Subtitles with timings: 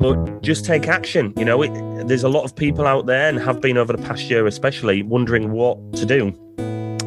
[0.00, 1.32] but just take action.
[1.36, 1.70] You know, it,
[2.08, 5.02] there's a lot of people out there and have been over the past year, especially
[5.02, 6.30] wondering what to do.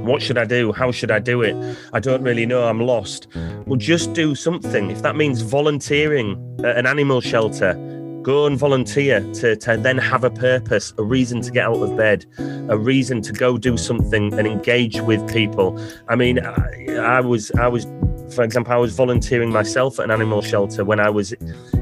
[0.03, 0.71] What should I do?
[0.71, 1.55] How should I do it?
[1.93, 2.67] I don't really know.
[2.67, 3.27] I'm lost.
[3.65, 4.91] Well, just do something.
[4.91, 7.73] If that means volunteering at an animal shelter,
[8.21, 11.95] go and volunteer to, to then have a purpose, a reason to get out of
[11.97, 12.25] bed,
[12.69, 15.79] a reason to go do something and engage with people.
[16.09, 17.85] I mean, I, I was, I was,
[18.33, 21.33] for example, I was volunteering myself at an animal shelter when I was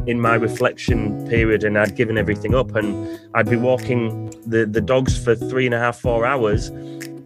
[0.06, 4.82] in my reflection period and I'd given everything up and I'd be walking the, the
[4.82, 6.70] dogs for three and a half, four hours.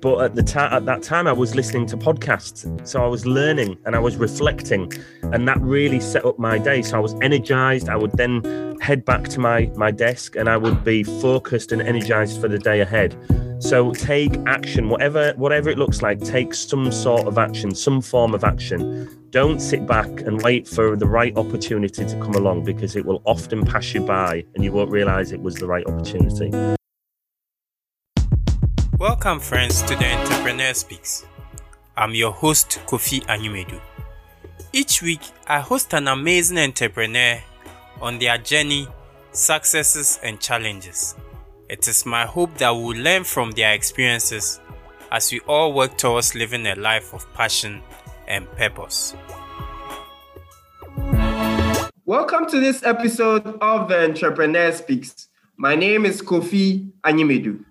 [0.02, 2.88] But at the time at that time I was listening to podcasts.
[2.88, 4.92] So I was learning and I was reflecting
[5.24, 6.82] and that really set up my day.
[6.82, 7.90] So I was energized.
[7.90, 11.82] I would then head back to my my desk and I would be focused and
[11.82, 13.16] energized for the day ahead
[13.66, 18.36] so take action whatever whatever it looks like take some sort of action some form
[18.36, 22.96] of action don't sit back and wait for the right opportunity to come along because
[22.96, 26.52] it will often pass you by and you won't realize it was the right opportunity
[29.00, 31.26] Welcome, friends, to the Entrepreneur Speaks.
[31.98, 33.82] I'm your host, Kofi Anyumedu.
[34.72, 37.42] Each week, I host an amazing entrepreneur
[38.00, 38.88] on their journey,
[39.34, 41.16] successes, and challenges.
[41.68, 44.60] It is my hope that we'll learn from their experiences
[45.12, 47.82] as we all work towards living a life of passion
[48.28, 49.16] and purpose.
[52.06, 55.28] Welcome to this episode of the Entrepreneur Speaks.
[55.58, 57.66] My name is Kofi Anyumedu.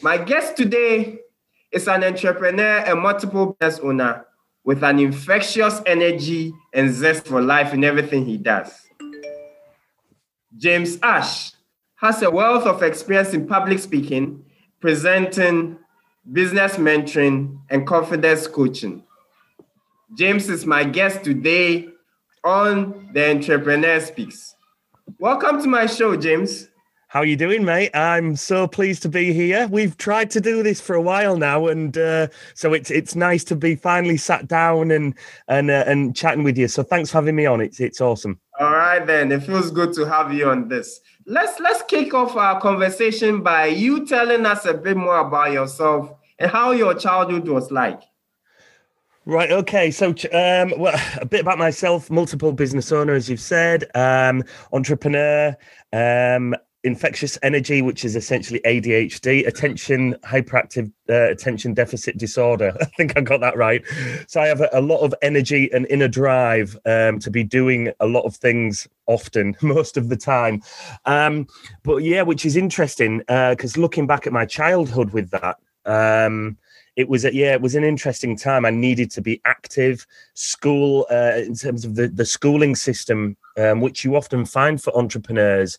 [0.00, 1.18] My guest today
[1.72, 4.24] is an entrepreneur and multiple business owner
[4.62, 8.72] with an infectious energy and zest for life in everything he does.
[10.56, 11.54] James Ash
[12.04, 14.44] has a wealth of experience in public speaking,
[14.78, 15.78] presenting,
[16.32, 19.02] business mentoring, and confidence coaching.
[20.14, 21.88] James is my guest today
[22.44, 24.54] on the Entrepreneur Speaks.
[25.18, 26.68] Welcome to my show, James.
[27.08, 27.90] How are you doing, mate?
[27.94, 29.66] I'm so pleased to be here.
[29.68, 33.44] We've tried to do this for a while now, and uh, so it's it's nice
[33.44, 35.14] to be finally sat down and
[35.48, 36.68] and uh, and chatting with you.
[36.68, 37.62] So thanks for having me on.
[37.62, 38.40] It's it's awesome.
[38.60, 41.00] All right, then it feels good to have you on this.
[41.26, 46.10] Let's let's kick off our conversation by you telling us a bit more about yourself
[46.38, 48.02] and how your childhood was like.
[49.26, 49.50] Right.
[49.50, 49.90] Okay.
[49.90, 55.56] So, um, well, a bit about myself: multiple business owner, as you've said, um, entrepreneur,
[55.94, 62.76] um, infectious energy, which is essentially ADHD, attention hyperactive uh, attention deficit disorder.
[62.80, 63.82] I think I got that right.
[64.28, 67.90] So I have a, a lot of energy and inner drive um, to be doing
[68.00, 70.62] a lot of things often, most of the time.
[71.06, 71.46] Um,
[71.82, 75.56] but yeah, which is interesting because uh, looking back at my childhood with that.
[75.86, 76.58] Um,
[76.96, 78.64] it was a, yeah, it was an interesting time.
[78.64, 80.06] I needed to be active.
[80.34, 84.96] School, uh, in terms of the the schooling system, um, which you often find for
[84.96, 85.76] entrepreneurs,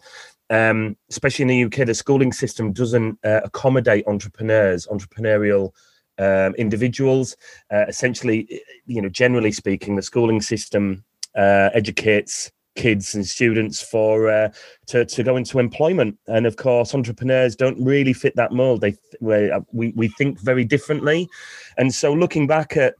[0.50, 5.72] um, especially in the UK, the schooling system doesn't uh, accommodate entrepreneurs, entrepreneurial
[6.18, 7.36] um, individuals.
[7.72, 11.04] Uh, essentially, you know, generally speaking, the schooling system
[11.36, 14.50] uh, educates kids and students for uh,
[14.88, 18.82] to to go into employment, and of course, entrepreneurs don't really fit that mold.
[18.82, 18.96] They
[19.52, 21.28] uh, we we think very differently,
[21.78, 22.96] and so looking back at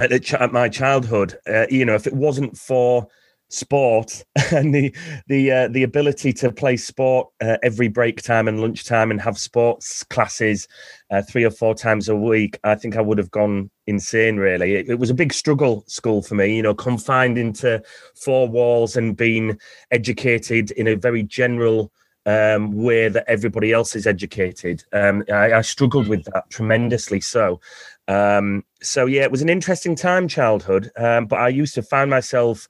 [0.00, 3.06] at, at my childhood, uh, you know, if it wasn't for
[3.48, 4.94] sport and the
[5.28, 9.38] the uh, the ability to play sport uh, every break time and lunchtime and have
[9.38, 10.66] sports classes
[11.10, 14.74] uh, three or four times a week i think i would have gone insane really.
[14.74, 17.82] It, it, was a big struggle school for me you know confined into
[18.14, 19.58] four walls and being
[19.90, 21.92] educated in a very general
[22.26, 24.82] um, way that everybody else is educated.
[24.92, 27.60] Um, I, I struggled with that tremendously so
[28.08, 32.10] um, so yeah it was an interesting time childhood um, but i used to find
[32.10, 32.68] myself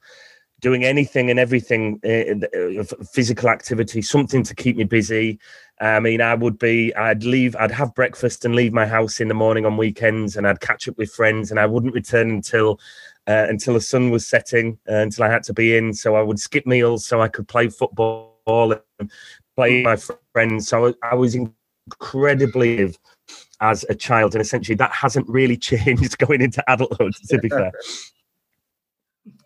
[0.59, 5.39] doing anything and everything uh, physical activity something to keep me busy.
[5.79, 9.27] I mean i would be i'd leave i'd have breakfast and leave my house in
[9.27, 12.79] the morning on weekends and i'd catch up with friends and i wouldn't return until
[13.27, 15.93] uh, until the sun was setting uh, until i had to be in.
[15.93, 19.11] So i would skip meals so i could play football and
[19.55, 20.67] play with my friends.
[20.67, 22.95] So i was incredibly
[23.61, 27.71] as a child and essentially that hasn't really changed going into adulthood to be fair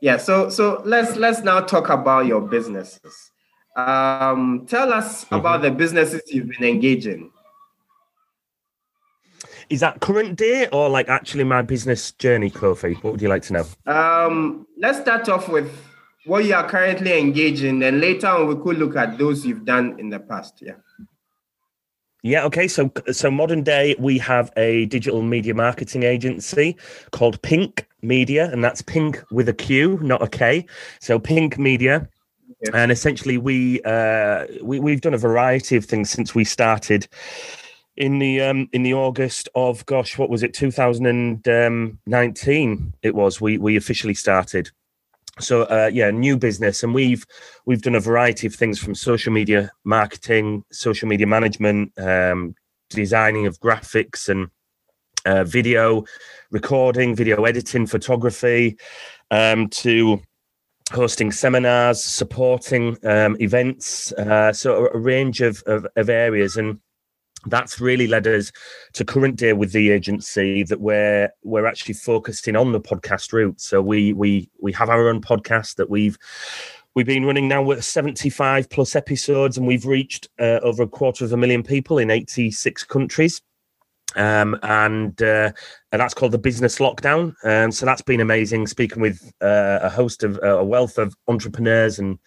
[0.01, 3.31] yeah so so let's let's now talk about your businesses.
[3.75, 5.35] Um tell us mm-hmm.
[5.35, 7.31] about the businesses you've been engaging.
[9.69, 13.01] Is that current day or like actually my business journey kofi?
[13.03, 13.65] What would you like to know?
[13.85, 15.71] Um let's start off with
[16.25, 19.99] what you are currently engaging and later on we could look at those you've done
[19.99, 20.73] in the past yeah
[22.23, 22.43] yeah.
[22.45, 22.67] Okay.
[22.67, 26.75] So, so modern day, we have a digital media marketing agency
[27.11, 30.65] called Pinq Media, and that's Pink with a Q, not a K.
[30.99, 32.07] So, Pinq Media.
[32.61, 32.71] Yeah.
[32.75, 37.07] And essentially, we, uh, we we've done a variety of things since we started
[37.97, 42.93] in the um, in the August of gosh, what was it, 2019?
[43.01, 44.71] It was we we officially started.
[45.39, 47.25] So uh, yeah, new business, and we've
[47.65, 52.55] we've done a variety of things from social media marketing, social media management, um,
[52.89, 54.49] designing of graphics and
[55.25, 56.03] uh, video
[56.51, 58.77] recording, video editing, photography,
[59.29, 60.21] um, to
[60.91, 66.79] hosting seminars, supporting um, events, uh, so a range of, of, of areas, and
[67.47, 68.51] that's really led us
[68.93, 73.59] to current day with the agency that we're we're actually focusing on the podcast route.
[73.59, 76.17] So we we we have our own podcast that we've
[76.95, 81.25] we've been running now with 75 plus episodes, and we've reached uh, over a quarter
[81.25, 83.41] of a million people in 86 countries
[84.15, 85.51] um, and uh,
[85.91, 87.33] and that's called the business lockdown.
[87.43, 88.67] Um, so that's been amazing.
[88.67, 92.19] Speaking with uh, a host of a wealth of entrepreneurs and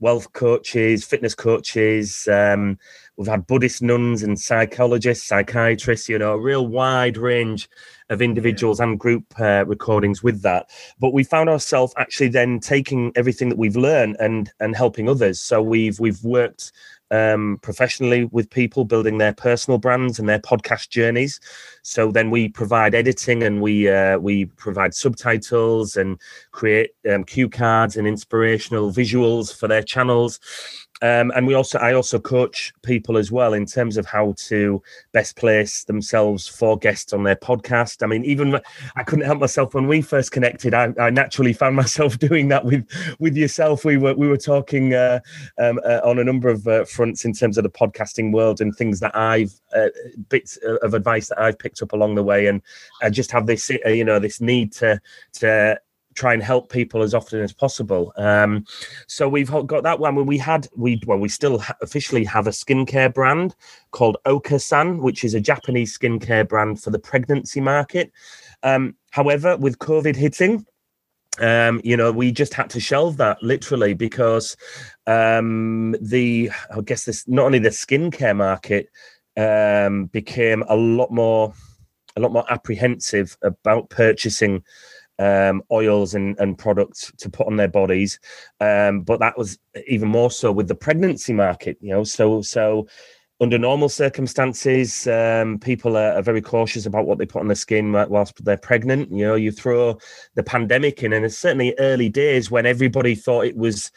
[0.00, 2.28] wealth coaches, fitness coaches.
[2.30, 2.78] Um,
[3.20, 6.08] we've had Buddhist nuns and psychologists, psychiatrists.
[6.08, 7.68] You know, a real wide range
[8.08, 10.70] of individuals and group uh, recordings with that.
[10.98, 15.38] But we found ourselves actually then taking everything that we've learned and and helping others.
[15.38, 16.72] So we've we've worked
[17.10, 21.40] um, professionally with people building their personal brands and their podcast journeys.
[21.82, 26.18] So then we provide editing and we uh, we provide subtitles and
[26.52, 30.40] create um, cue cards and inspirational visuals for their channels.
[31.02, 34.82] Um, and we also, I also coach people as well in terms of how to
[35.12, 38.02] best place themselves for guests on their podcast.
[38.02, 38.60] I mean, even
[38.96, 40.74] I couldn't help myself when we first connected.
[40.74, 42.86] I, I naturally found myself doing that with
[43.18, 43.84] with yourself.
[43.84, 45.20] We were we were talking uh,
[45.58, 48.74] um, uh, on a number of uh, fronts in terms of the podcasting world and
[48.76, 49.88] things that I've uh,
[50.28, 52.46] bits of advice that I've picked up along the way.
[52.46, 52.60] And
[53.02, 55.00] I just have this, uh, you know, this need to
[55.34, 55.80] to
[56.20, 58.12] try and help people as often as possible.
[58.16, 58.66] Um,
[59.06, 60.26] so we've got that one.
[60.26, 63.56] We had we well we still officially have a skincare brand
[63.92, 68.12] called Okasan, which is a Japanese skincare brand for the pregnancy market.
[68.62, 70.66] Um, however, with COVID hitting,
[71.38, 74.56] um, you know, we just had to shelve that literally because
[75.06, 78.90] um, the I guess this not only the skincare market
[79.38, 81.54] um, became a lot more
[82.16, 84.62] a lot more apprehensive about purchasing
[85.20, 88.18] um, oils and, and products to put on their bodies.
[88.60, 92.04] Um, but that was even more so with the pregnancy market, you know.
[92.04, 92.88] So so
[93.40, 97.54] under normal circumstances, um, people are, are, very cautious about what they put on their
[97.54, 99.10] skin whilst they're pregnant.
[99.10, 99.98] You know, you throw
[100.34, 103.90] the pandemic in, and it's certainly early days when everybody thought it was,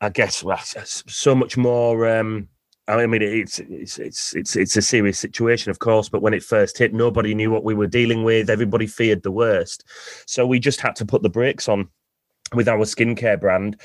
[0.00, 2.48] I guess, well, so much more um,
[2.86, 6.10] I mean, it's it's it's it's a serious situation, of course.
[6.10, 8.50] But when it first hit, nobody knew what we were dealing with.
[8.50, 9.84] Everybody feared the worst,
[10.26, 11.88] so we just had to put the brakes on
[12.52, 13.80] with our skincare brand.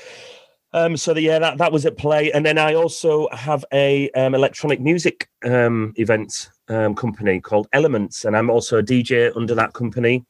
[0.72, 4.10] Um, so the, yeah, that that was at play, and then I also have a
[4.10, 9.54] um, electronic music um, events um, company called Elements, and I'm also a DJ under
[9.54, 10.24] that company.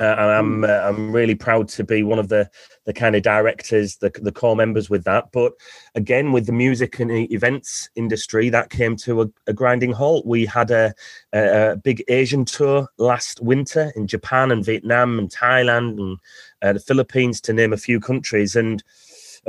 [0.00, 0.64] Uh, and I'm hmm.
[0.64, 2.48] uh, I'm really proud to be one of the
[2.84, 5.32] the kind of directors, the the core members with that.
[5.32, 5.52] But
[5.94, 10.26] again, with the music and events industry, that came to a, a grinding halt.
[10.26, 10.94] We had a,
[11.32, 16.18] a, a, big Asian tour last winter in Japan and Vietnam and Thailand and
[16.62, 18.82] uh, the Philippines, to name a few countries, and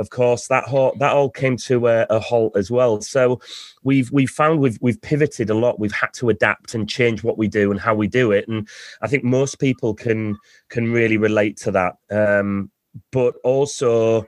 [0.00, 3.02] of course, that whole, that all came to a, a, halt as well.
[3.02, 3.38] So
[3.84, 5.78] we've we've found we've we've pivoted a lot.
[5.78, 8.48] We've had to adapt and change what we do and how we do it.
[8.48, 8.66] And
[9.02, 10.38] I think most people can
[10.70, 11.96] can really relate to that.
[12.10, 12.70] Um,
[13.12, 14.22] but also,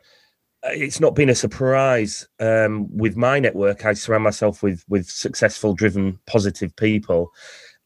[0.63, 3.87] uh, it's not been a surprise um, with my network.
[3.87, 7.33] I surround myself with with successful, driven, positive people.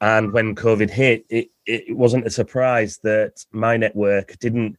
[0.01, 4.77] And when COVID hit, it, it wasn't a surprise that my network didn't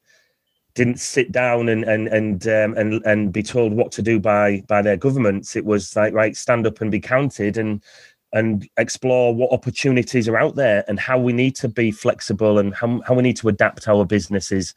[0.77, 4.63] didn't sit down and and and um, and and be told what to do by
[4.67, 5.55] by their governments.
[5.55, 7.83] It was like right, stand up and be counted, and
[8.31, 12.75] and explore what opportunities are out there and how we need to be flexible and
[12.75, 14.75] how, how we need to adapt our businesses.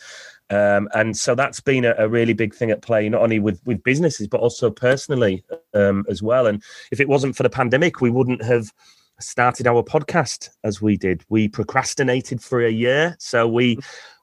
[0.50, 3.60] Um, and so that's been a, a, really big thing at play, not only with
[3.66, 6.46] with businesses but also personally um, as well.
[6.46, 8.72] And if it wasn't for the pandemic, we wouldn't have
[9.20, 11.24] started our podcast as we did.
[11.28, 13.78] We procrastinated for a year, so we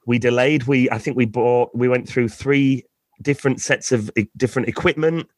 [0.08, 0.64] we delayed.
[0.64, 1.70] We I think we bought.
[1.74, 2.84] We went through three
[3.20, 5.28] different sets of different equipment.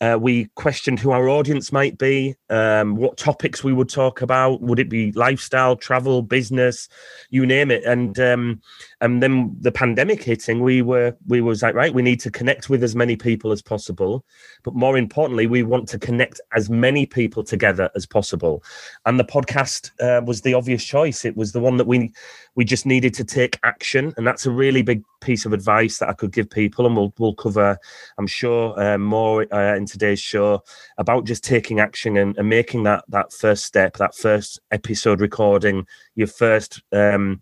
[0.00, 4.62] Uh, we questioned who our audience might be, um, what topics we would talk about.
[4.62, 6.88] Would it be lifestyle, travel, business,
[7.28, 7.84] you name it?
[7.84, 8.62] And um,
[9.00, 12.68] and then the pandemic hitting we were we was like right we need to connect
[12.68, 14.24] with as many people as possible.
[14.62, 18.62] But more importantly we want to connect as many people together as possible.
[19.06, 21.24] And the podcast uh, was the obvious choice.
[21.24, 22.12] It was the one that we
[22.56, 24.12] we just needed to take action.
[24.16, 26.86] And that's a really big piece of advice that i could give people.
[26.86, 27.78] And we'll, we'll cover
[28.18, 30.62] i'm sure uh, more uh, in today's show
[30.98, 35.86] about just taking action and, and making that that first step that first episode recording
[36.16, 37.40] your first um,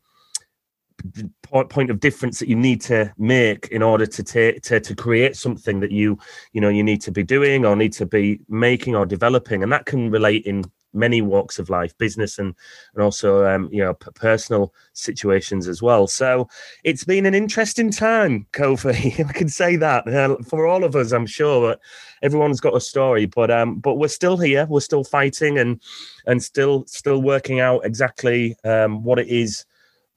[1.43, 5.37] point of difference that you need to make in order to take to, to create
[5.37, 6.19] something that you
[6.53, 9.63] you know you need to be doing or need to be making or developing.
[9.63, 10.65] And that can relate in
[10.95, 12.55] many walks of life business and
[12.95, 16.07] and also um, you know personal situations as well.
[16.07, 16.49] So
[16.85, 21.13] it's been an interesting time kofi i can say that uh, for all of us
[21.13, 21.77] i'm sure
[22.23, 23.27] everyone's got a story.
[23.27, 25.81] But um but we're still here we're still fighting and
[26.27, 29.65] and still still working out exactly um what it is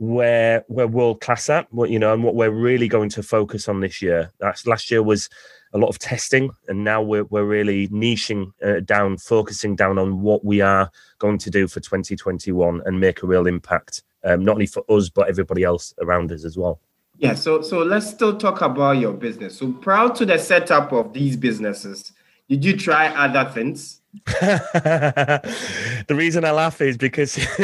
[0.01, 3.70] where we're world class at, what you know, and what we're really going to focus
[3.70, 4.31] on this year.
[4.39, 5.29] That's last year was
[5.74, 10.24] a lot of testing, and now we're we're really niching uh, down, focusing down on
[10.24, 10.89] what we are
[11.20, 15.08] going to do for 2021 and make a real impact, um, not only for us
[15.08, 16.79] but everybody else around us as well.
[17.20, 19.60] Yeah, so so let's still talk about your business.
[19.60, 22.12] So proud to the setup of these businesses,
[22.50, 24.00] did you try other things?
[24.25, 27.37] the reason I laugh is because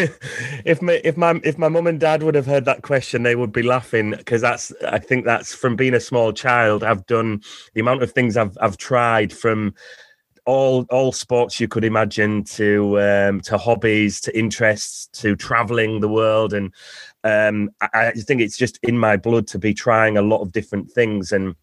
[0.65, 3.35] if my if my if my mum and dad would have heard that question, they
[3.35, 6.83] would be laughing because that's I think that's from being a small child.
[6.83, 7.41] I've done
[7.73, 9.73] the amount of things I've I've tried from
[10.45, 16.07] all all sports you could imagine to um, to hobbies to interests to traveling the
[16.07, 16.73] world and
[17.25, 20.53] um, I, I think it's just in my blood to be trying a lot of
[20.53, 21.55] different things and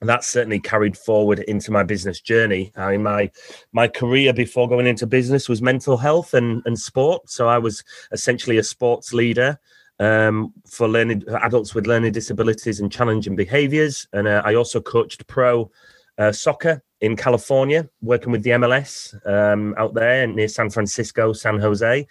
[0.00, 2.72] that's certainly carried forward into my business journey.
[2.76, 3.30] I mean, my
[3.72, 7.28] my career before going into business was mental health and, and sport.
[7.28, 9.58] So I was essentially a sports leader
[9.98, 14.06] um, for learning adults with learning disabilities and challenging behaviors.
[14.12, 15.70] And uh, I also coached pro
[16.18, 21.58] uh, soccer in California, working with the MLS um, out there near San Francisco, San
[21.58, 22.06] Jose.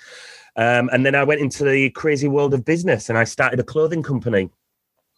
[0.56, 3.64] Um, and then I went into the crazy world of business and I started a
[3.64, 4.50] clothing company.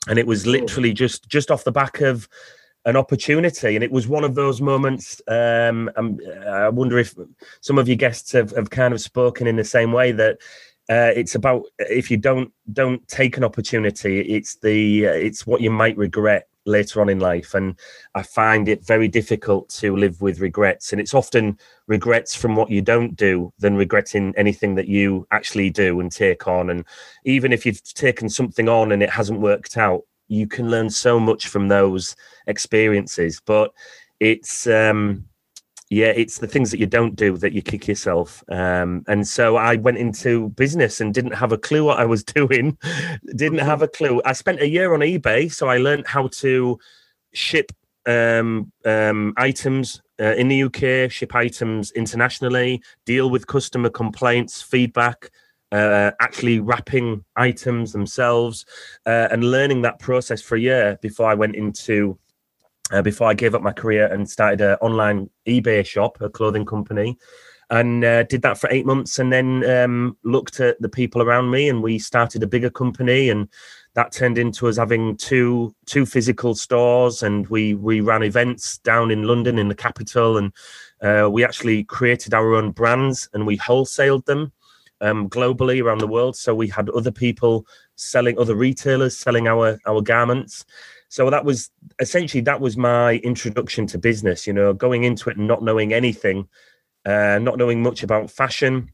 [0.07, 2.27] And it was literally just just off the back of
[2.85, 3.75] an opportunity.
[3.75, 5.21] And it was one of those moments.
[5.27, 5.89] Um,
[6.47, 7.13] i wonder if
[7.61, 10.37] some of your guests have, have kind of spoken in the same way that
[10.89, 15.61] uh, it's about if you don't don't take an opportunity, it's the uh, it's what
[15.61, 17.53] you might regret later on in life.
[17.53, 17.77] And
[18.15, 20.91] I find it very difficult to live with regrets.
[20.91, 21.57] And it's often
[21.87, 26.47] regrets from what you don't do than regretting anything that you actually do and take
[26.47, 26.69] on.
[26.69, 26.85] And
[27.25, 31.19] even if you've taken something on and it hasn't worked out, you can learn so
[31.19, 32.15] much from those
[32.47, 33.41] experiences.
[33.45, 33.73] But
[34.19, 35.25] it's um,
[35.89, 38.43] yeah, it's the things that you don't do that you kick yourself.
[38.49, 42.23] Um, and so I went into business and didn't have a clue what I was
[42.39, 42.77] doing.
[43.35, 44.21] didn't have a clue.
[44.23, 46.79] I spent a year on eBay, so I learned how to
[47.33, 47.71] ship
[48.05, 55.31] um, um, items uh, in the UK, ship items internationally, deal with customer complaints, feedback,
[55.71, 58.65] uh, actually wrapping items themselves
[59.05, 62.17] uh, and learning that process for a year before I went into
[62.91, 66.65] uh, before I gave up my career and started an online eBay shop, a clothing
[66.65, 67.19] company,
[67.69, 71.51] and uh, did that for eight months, and then um, looked at the people around
[71.51, 73.47] me, and we started a bigger company, and
[73.93, 79.11] that turned into us having two two physical stores, and we we ran events down
[79.11, 80.51] in London in the capital, and
[81.01, 84.51] uh, we actually created our own brands and we wholesaled them
[85.01, 86.35] um, globally around the world.
[86.35, 87.65] So we had other people
[87.95, 90.65] selling, other retailers selling our our garments.
[91.09, 94.45] So that was essentially that was my introduction to business.
[94.45, 96.47] You know, going into it and not knowing anything,
[97.05, 98.91] uh, not knowing much about fashion,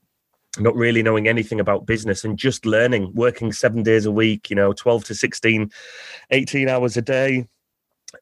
[0.60, 4.56] not really knowing anything about business and just learning working seven days a week you
[4.56, 5.72] know 12 to 16
[6.32, 7.48] 18 hours a day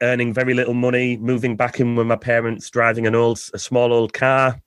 [0.01, 3.93] earning very little money moving back in with my parents driving an old a small
[3.93, 4.59] old car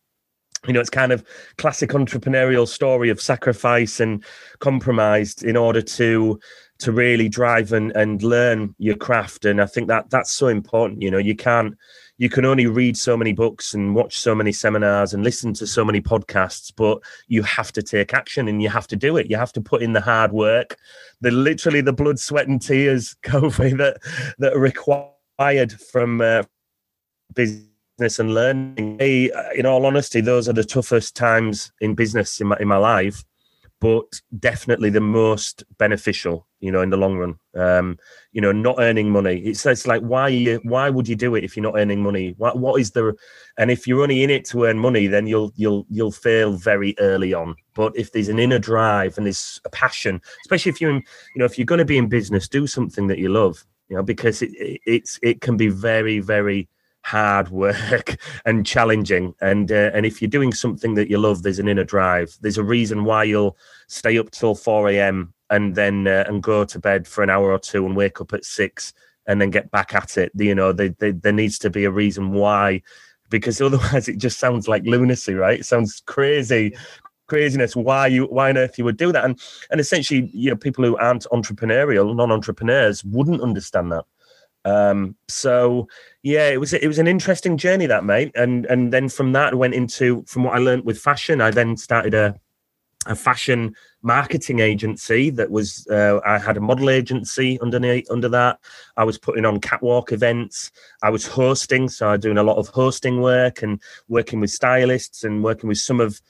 [0.66, 1.25] you know, it's kind of
[1.58, 4.25] classic entrepreneurial story of sacrifice and
[4.58, 6.38] compromise in order to
[6.78, 9.46] to really drive and, and learn your craft.
[9.46, 11.00] And I think that that's so important.
[11.00, 11.75] You know, you can't
[12.18, 15.66] you can only read so many books and watch so many seminars and listen to
[15.66, 19.28] so many podcasts, but you have to take action and you have to do it.
[19.30, 20.76] You have to put in the hard work,
[21.20, 23.99] the literally the blood, sweat, and tears, Kofi, that
[24.38, 26.42] that are required from uh,
[27.35, 27.66] business
[27.97, 28.99] business and learning.
[29.00, 33.25] In all honesty, those are the toughest times in business in my, in my life.
[33.81, 37.99] but definitely the most beneficial you know in the long run um
[38.33, 41.45] you know not earning money it's, it's like why you why would you do it
[41.45, 43.15] if you're not earning money what what is the
[43.59, 46.95] and if you're only in it to earn money then you'll you'll you'll fail very
[47.00, 50.91] early on but if there's an inner drive and there's a passion especially if you're
[50.91, 51.03] in,
[51.35, 53.97] you know if you're going to be in business do something that you love you
[53.97, 56.67] know because it, it it's it can be very very
[57.07, 59.33] hard work and challenging.
[59.41, 62.37] And uh, and if you're doing something that you love there's an inner drive.
[62.41, 66.65] There's a reason why you'll stay up till 4 a.m and then uh, and go
[66.65, 68.93] to bed for an hour or two and wake up at six
[69.29, 70.33] and then get back at it.
[70.35, 72.83] You know they, they, there needs to be a reason why
[73.31, 75.61] because otherwise it just sounds like lunacy right?
[75.61, 76.77] It sounds crazy
[77.29, 77.77] craziness.
[77.77, 79.25] Why you why on earth you would do that?
[79.25, 84.05] And and essentially you know people who aren't entrepreneurial non-entrepreneurs wouldn't understand that
[84.66, 85.87] um, so
[86.25, 89.52] yeah, it was it was an interesting journey that mate, and and then from that
[89.52, 91.40] I went into from what I learned with fashion.
[91.40, 92.35] I then started a
[93.06, 98.58] a fashion marketing agency that was uh, I had a model agency underneath under that.
[98.96, 100.73] I was putting on catwalk events.
[101.00, 104.50] I was hosting, so I was doing a lot of hosting work and working with
[104.50, 106.20] stylists and working with some of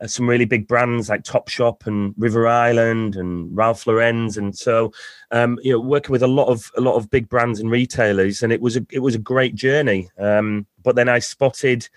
[0.00, 4.92] uh, some really big brands like Topshop and River Island and Ralph Lauren's, and so
[5.30, 8.42] um, you know working with a lot of a lot of big brands and retailers,
[8.42, 10.08] and it was a it was a great journey.
[10.18, 11.88] Um, but then I spotted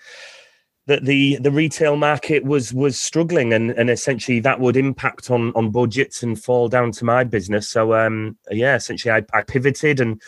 [0.87, 5.51] that the the retail market was was struggling, and and essentially that would impact on
[5.53, 7.69] on budgets and fall down to my business.
[7.69, 10.21] So um, yeah, essentially I, I pivoted and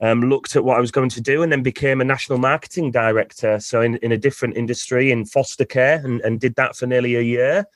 [0.00, 2.90] um, looked at what I was going to do and then became a national marketing
[2.90, 3.58] director.
[3.60, 7.16] So in, in a different industry in foster care and, and did that for nearly
[7.16, 7.66] a year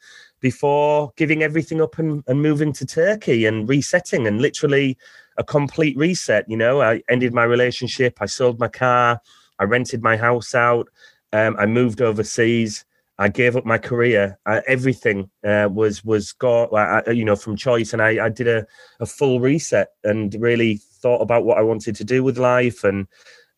[0.40, 4.98] before giving everything up and, and moving to Turkey and resetting and literally
[5.36, 6.48] a complete reset.
[6.48, 9.20] You know, I ended my relationship, I sold my car,
[9.58, 10.88] I rented my house out,
[11.32, 12.84] um, I moved overseas.
[13.18, 14.38] I gave up my career.
[14.46, 18.48] Uh, everything uh, was was got, uh, you know, from choice, and I, I did
[18.48, 18.66] a,
[19.00, 23.06] a full reset and really thought about what I wanted to do with life and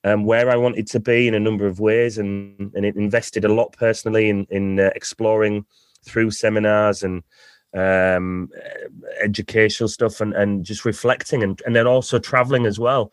[0.05, 3.45] um, where I wanted to be in a number of ways, and and it invested
[3.45, 5.65] a lot personally in in uh, exploring
[6.05, 7.23] through seminars and
[7.75, 8.51] um,
[9.23, 13.13] educational stuff and and just reflecting and and then also traveling as well.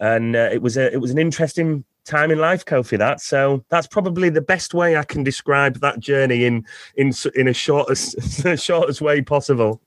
[0.00, 2.98] And uh, it was a it was an interesting time in life, Kofi.
[2.98, 7.48] That so that's probably the best way I can describe that journey in in in
[7.48, 9.80] a shortest shortest way possible.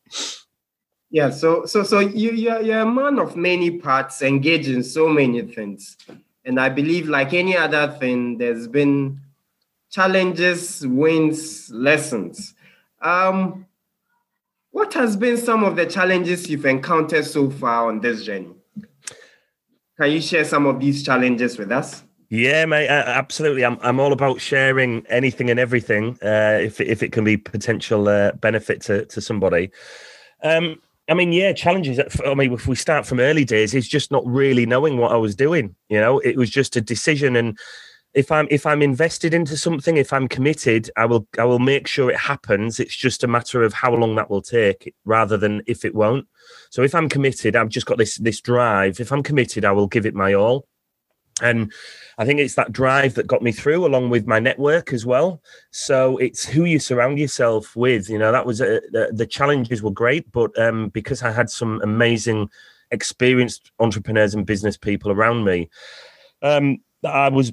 [1.16, 5.08] Yeah, so so so you you're, you're a man of many parts, engaged in so
[5.08, 5.96] many things,
[6.44, 9.22] and I believe, like any other thing, there's been
[9.90, 12.54] challenges, wins, lessons.
[13.01, 13.66] Um,
[14.72, 18.51] what has been some of the challenges you've encountered so far on this journey?
[19.98, 22.04] Can you share some of these challenges with us?
[22.30, 23.64] Yeah, mate, absolutely.
[23.64, 28.10] I'm I'm all about sharing anything and everything uh, if if it can be potential
[28.10, 29.72] uh, benefit to to somebody.
[30.44, 32.00] Um, I mean, yeah, challenges.
[32.00, 35.11] Uh, I mean, if we start from early days, is just not really knowing what
[35.11, 35.75] I was doing.
[35.89, 37.57] You know, it was just a decision, and
[38.15, 41.87] if I'm if I'm invested into something, if I'm committed, I will I will make
[41.87, 42.79] sure it happens.
[42.79, 46.27] It's just a matter of how long that will take, rather than if it won't.
[46.72, 49.00] So if I'm committed, I've just got this this drive.
[49.00, 50.68] If I'm committed, I will give it my all.
[51.42, 51.72] And
[52.18, 55.42] I think it's that drive that got me through, along with my network as well.
[55.72, 58.10] So it's who you surround yourself with.
[58.10, 61.50] You know, that was a, the, the challenges were great, but um, because I had
[61.50, 62.50] some amazing,
[62.92, 65.70] experienced entrepreneurs and business people around me,
[66.42, 67.52] um, I was,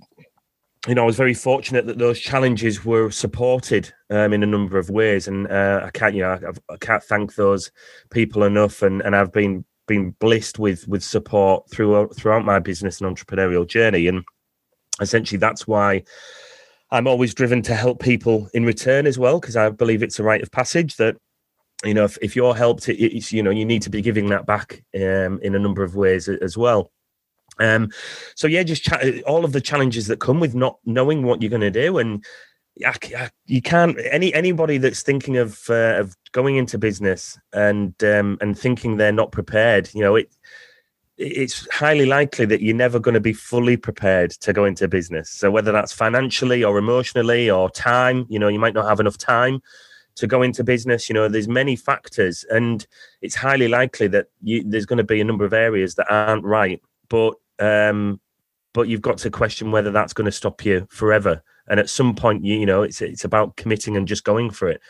[0.86, 4.78] you know, I was very fortunate that those challenges were supported um, in a number
[4.78, 7.72] of ways, and uh, I can't, you know, I, I can't thank those
[8.10, 13.00] people enough, and and I've been been blessed with with support throughout throughout my business
[13.00, 14.24] and entrepreneurial journey, and
[15.00, 16.02] essentially that's why
[16.90, 20.22] I'm always driven to help people in return as well, because I believe it's a
[20.22, 21.16] rite of passage that
[21.84, 24.46] you know if, if you're helped, it's you know you need to be giving that
[24.46, 26.90] back um, in a number of ways as well.
[27.58, 27.90] Um,
[28.34, 28.88] so yeah, just
[29.26, 32.24] all of the challenges that come with not knowing what you're going to do, and
[32.84, 37.94] I, I, you can't any anybody that's thinking of uh, of going into business and
[38.02, 39.90] um, and thinking they're not prepared.
[39.94, 40.34] You know, it
[41.18, 45.30] it's highly likely that you're never going to be fully prepared to go into business.
[45.30, 49.18] So whether that's financially or emotionally or time, you know, you might not have enough
[49.18, 49.60] time
[50.16, 51.08] to go into business.
[51.08, 52.86] You know, there's many factors, and
[53.20, 56.44] it's highly likely that you, there's going to be a number of areas that aren't
[56.44, 56.80] right.
[57.08, 58.20] But um,
[58.72, 61.42] but you've got to question whether that's going to stop you forever.
[61.68, 64.68] And at some point, you, you know, it's it's about committing and just going for
[64.68, 64.80] it.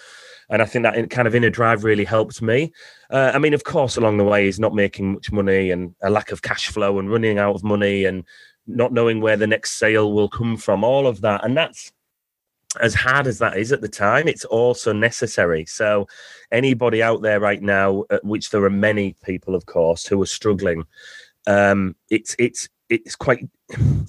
[0.50, 2.72] And I think that kind of inner drive really helped me.
[3.10, 6.10] Uh, I mean, of course, along the way is not making much money and a
[6.10, 8.24] lack of cash flow and running out of money and
[8.66, 11.44] not knowing where the next sale will come from, all of that.
[11.44, 11.92] And that's
[12.80, 15.64] as hard as that is at the time, it's also necessary.
[15.66, 16.06] So,
[16.50, 20.84] anybody out there right now, which there are many people, of course, who are struggling,
[21.46, 23.46] um, it's it's it's quite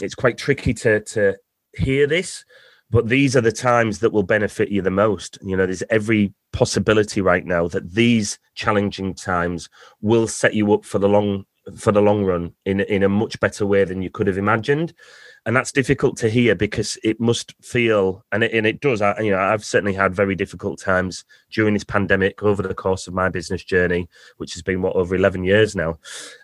[0.01, 1.37] it's quite tricky to to
[1.75, 2.45] hear this,
[2.89, 5.37] but these are the times that will benefit you the most.
[5.41, 9.69] You know, there's every possibility right now that these challenging times
[10.01, 11.45] will set you up for the long
[11.77, 14.93] for the long run in in a much better way than you could have imagined
[15.45, 19.17] and that's difficult to hear because it must feel and it, and it does I,
[19.19, 23.13] you know i've certainly had very difficult times during this pandemic over the course of
[23.13, 25.99] my business journey which has been what over 11 years now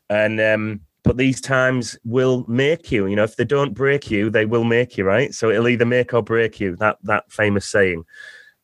[0.09, 4.29] and um but these times will make you you know if they don't break you
[4.29, 7.65] they will make you right so it'll either make or break you that that famous
[7.65, 8.05] saying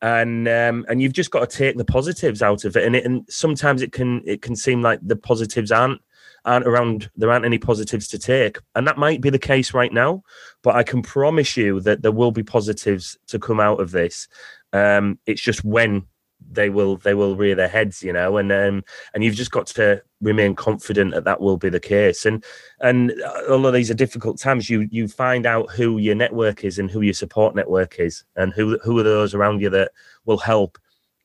[0.04, 3.04] and um, and you've just got to take the positives out of it and it,
[3.04, 6.00] and sometimes it can it can seem like the positives aren't
[6.46, 8.60] aren't around, there aren't any positives to take.
[8.76, 10.22] And that might be the case right now,
[10.62, 14.28] but I can promise you that there will be positives to come out of this.
[14.72, 16.06] Um, it's just when
[16.52, 19.68] they will they will rear their heads you know and um, and you've just got
[19.68, 22.26] to remain confident that that will be the case.
[22.26, 22.44] And
[22.82, 23.14] and
[23.50, 27.02] although these are difficult times you you find out who your network is and who
[27.02, 29.92] your support network is and who who are those around you that
[30.26, 30.78] will help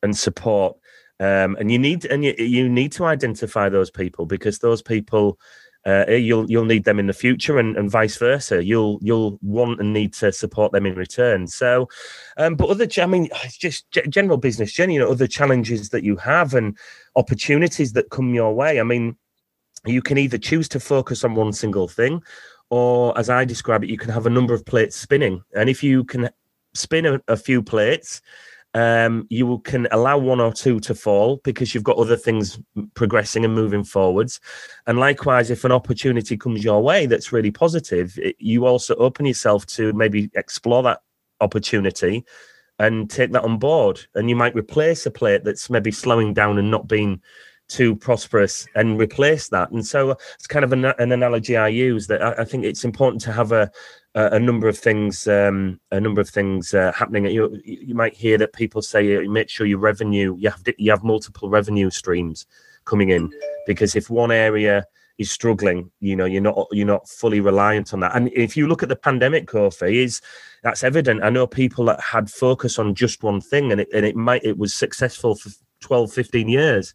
[0.02, 0.76] and support.
[1.18, 5.38] Um, and you need and you, you need to identify those people because those people
[5.87, 8.62] uh, you'll you'll need them in the future and, and vice versa.
[8.62, 11.47] You'll you'll want and need to support them in return.
[11.47, 11.88] So
[12.37, 16.05] um, but other i mean it's just general business jenny you know other challenges that
[16.05, 16.77] you have and
[17.16, 18.79] opportunities that come your way.
[18.79, 19.16] I mean
[19.87, 22.23] you can either choose to focus on one single thing
[22.69, 25.43] or as i describe it you can have a number of plates spinning.
[25.55, 26.29] And if you can
[26.75, 28.21] spin a, a few plates
[28.74, 32.59] um, you can allow one or two to fall because you've got other things
[32.94, 34.40] progressing and moving forwards.
[34.87, 39.26] And likewise, if an opportunity comes your way that's really positive, it, you also open
[39.26, 41.00] yourself to maybe explore that
[41.40, 42.24] opportunity
[42.78, 44.00] and take that on board.
[44.14, 47.20] And you might replace a plate that's maybe slowing down and not being
[47.70, 49.70] too prosperous and replace that.
[49.70, 52.85] And so it's kind of an, an analogy I use that I, I, think it's
[52.85, 53.70] important to have a
[54.14, 57.27] a, number of things, um, a number of things uh, happening.
[57.27, 60.90] You you might hear that people say uh, make sure your revenue you have you
[60.90, 62.46] have multiple revenue streams
[62.85, 63.31] coming in
[63.66, 64.85] because if one area
[65.18, 68.16] is struggling, you know, you're not you're not fully reliant on that.
[68.16, 70.20] And if you look at the pandemic, Kofi, is
[70.62, 71.23] that's evident.
[71.23, 74.44] I know people that had focus on just one thing and it and it might
[74.44, 76.94] it was successful for 12, 15 years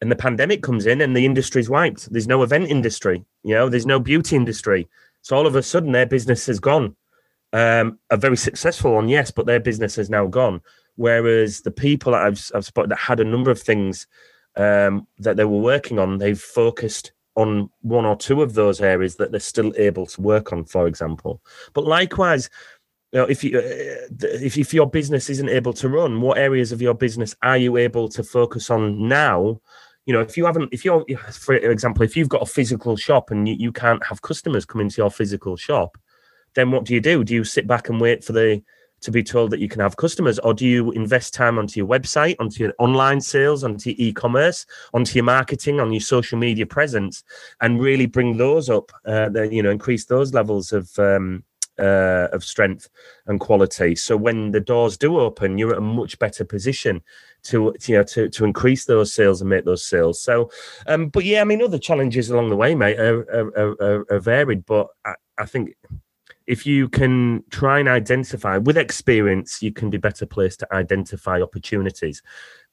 [0.00, 2.12] and the pandemic comes in and the industry's wiped.
[2.12, 4.88] There's no event industry, you know, there's no beauty industry.
[5.26, 6.94] So all of a sudden their business has gone.
[7.52, 10.60] Um, a very successful one, yes, but their business has now gone.
[10.94, 14.06] Whereas the people that I've, I've spotted that had a number of things
[14.54, 19.16] um, that they were working on, they've focused on one or two of those areas
[19.16, 21.42] that they're still able to work on, for example.
[21.72, 22.48] But likewise,
[23.10, 26.70] you know, if you uh, if, if your business isn't able to run, what areas
[26.70, 29.60] of your business are you able to focus on now
[30.06, 33.30] you know, if you haven't, if you're, for example, if you've got a physical shop
[33.30, 35.98] and you, you can't have customers come into your physical shop,
[36.54, 37.24] then what do you do?
[37.24, 38.62] Do you sit back and wait for the
[39.02, 41.86] to be told that you can have customers, or do you invest time onto your
[41.86, 44.64] website, onto your online sales, onto your e-commerce,
[44.94, 47.22] onto your marketing, on your social media presence,
[47.60, 48.90] and really bring those up?
[49.04, 51.44] Uh, the, you know, increase those levels of um,
[51.78, 52.88] uh, of strength
[53.26, 53.94] and quality.
[53.94, 57.02] So when the doors do open, you're at a much better position
[57.48, 60.20] to, you know to, to increase those sales and make those sales.
[60.22, 60.50] So,
[60.86, 64.20] um, but yeah, I mean, other challenges along the way, mate, are, are, are, are
[64.20, 64.66] varied.
[64.66, 65.76] But I, I think
[66.46, 71.40] if you can try and identify with experience, you can be better placed to identify
[71.40, 72.22] opportunities,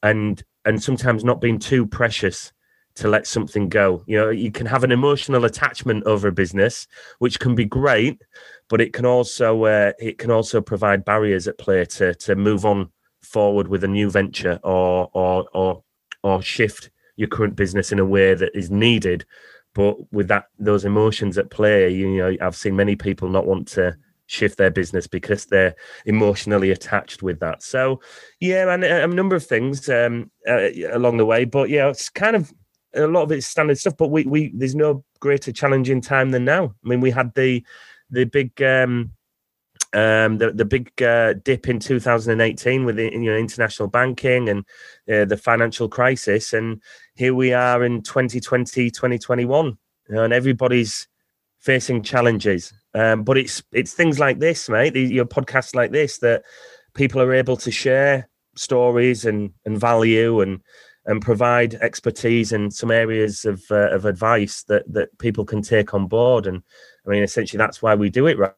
[0.01, 2.53] and and sometimes not being too precious
[2.95, 4.03] to let something go.
[4.05, 6.88] You know, you can have an emotional attachment over a business,
[7.19, 8.21] which can be great,
[8.69, 12.65] but it can also uh, it can also provide barriers at play to to move
[12.65, 12.91] on
[13.23, 15.83] forward with a new venture or or or
[16.23, 19.25] or shift your current business in a way that is needed.
[19.73, 23.67] But with that those emotions at play, you know, I've seen many people not want
[23.69, 23.95] to
[24.27, 27.62] shift their business because they're emotionally attached with that.
[27.62, 27.99] So,
[28.39, 31.45] yeah, and a, a number of things um, uh, along the way.
[31.45, 32.53] But yeah, it's kind of
[32.95, 33.97] a lot of it's standard stuff.
[33.97, 36.75] But we we there's no greater challenging time than now.
[36.83, 37.63] I mean, we had the
[38.09, 39.13] the big um,
[39.93, 44.65] um, the the big uh, dip in 2018 with the you know international banking and
[45.12, 46.82] uh, the financial crisis, and
[47.15, 51.08] here we are in 2020 2021, you know, and everybody's
[51.60, 52.73] facing challenges.
[52.93, 54.95] Um, but it's it's things like this, mate.
[54.95, 56.43] Your podcasts like this that
[56.93, 60.62] people are able to share stories and and value and
[61.06, 65.93] and provide expertise in some areas of uh, of advice that that people can take
[65.93, 66.63] on board and
[67.06, 68.53] I mean, essentially, that's why we do it, right?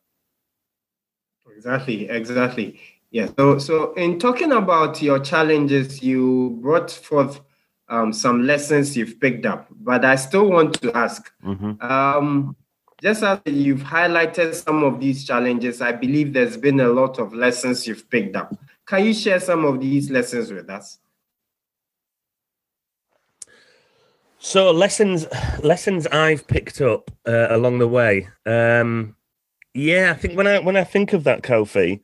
[1.55, 2.79] Exactly, exactly.
[3.11, 3.29] Yeah.
[3.37, 7.39] So, so in talking about your challenges, you brought forth
[7.87, 11.31] um, some lessons you've picked up, but I still want to ask.
[11.43, 11.81] Mm-hmm.
[11.81, 12.55] Um,
[13.01, 17.33] just as you've highlighted some of these challenges, I believe there's been a lot of
[17.33, 18.57] lessons you've picked up.
[18.85, 20.99] Can you share some of these lessons with us?
[24.39, 25.25] So lessons,
[25.63, 28.29] lessons I've picked up uh, along the way.
[28.45, 29.14] Um,
[29.75, 31.99] yeah, I think when I when I think of that, Kofi,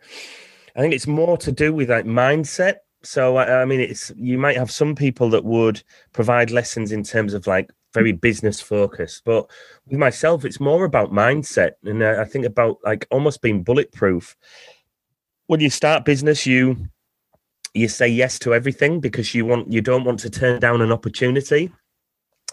[0.76, 2.76] I think it's more to do with like mindset.
[3.02, 5.82] So I, I mean, it's you might have some people that would
[6.12, 9.50] provide lessons in terms of like very business focused, but
[9.88, 14.36] with myself, it's more about mindset, and uh, I think about like almost being bulletproof.
[15.48, 16.90] When you start business, you
[17.74, 20.92] you say yes to everything because you want you don't want to turn down an
[20.92, 21.72] opportunity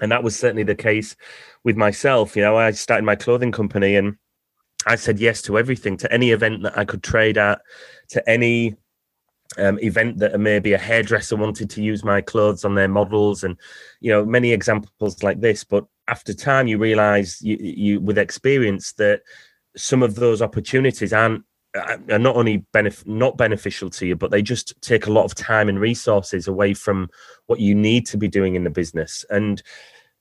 [0.00, 1.16] and that was certainly the case
[1.64, 4.16] with myself you know i started my clothing company and
[4.88, 7.60] I said yes to everything, to any event that I could trade at,
[8.08, 8.74] to any
[9.58, 13.56] um, event that maybe a hairdresser wanted to use my clothes on their models, and
[14.00, 15.62] you know many examples like this.
[15.64, 19.20] But after time, you realise you, you with experience that
[19.76, 21.44] some of those opportunities aren't
[21.76, 25.34] are not only benef- not beneficial to you, but they just take a lot of
[25.34, 27.08] time and resources away from
[27.46, 29.24] what you need to be doing in the business.
[29.30, 29.62] And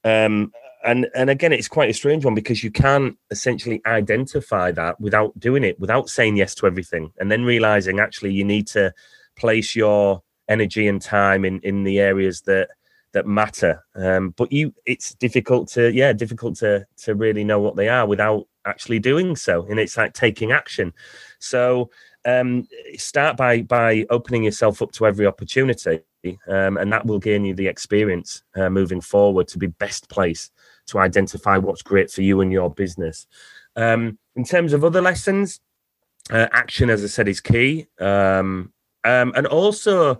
[0.03, 0.51] um,
[0.87, 5.37] and and again it's quite a strange one because you can't essentially identify that without
[5.39, 8.91] doing it without saying yes to everything and then realizing actually you need to
[9.35, 12.69] place your energy and time in in the areas that
[13.13, 13.83] that matter.
[13.95, 18.05] Um, but you it's difficult to yeah difficult to to really know what they are
[18.05, 19.65] without actually doing so.
[19.69, 20.93] And it's like taking action.
[21.39, 21.89] So
[22.25, 26.01] um, start by by opening yourself up to every opportunity
[26.47, 30.51] um, and that will gain you the experience uh, moving forward to be best place
[30.87, 33.27] to identify what's great for you and your business.
[33.75, 35.59] Um, in terms of other lessons,
[36.31, 38.73] uh, action, as I said, is key, um,
[39.03, 40.19] um, and also,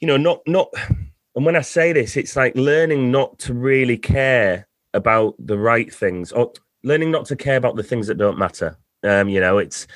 [0.00, 0.68] you know, not not.
[1.36, 5.92] And when I say this, it's like learning not to really care about the right
[5.92, 8.76] things, or learning not to care about the things that don't matter.
[9.02, 9.86] Um, you know, it's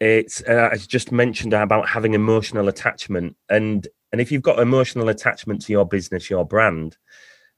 [0.00, 5.08] it's uh, I just mentioned about having emotional attachment, and and if you've got emotional
[5.08, 6.96] attachment to your business, your brand,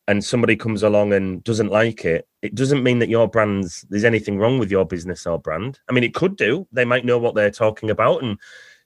[0.09, 4.07] and somebody comes along and doesn't like it, it doesn't mean that your brand's there's
[4.07, 5.79] anything wrong with your business or brand.
[5.89, 6.67] I mean, it could do.
[6.73, 8.39] They might know what they're talking about, and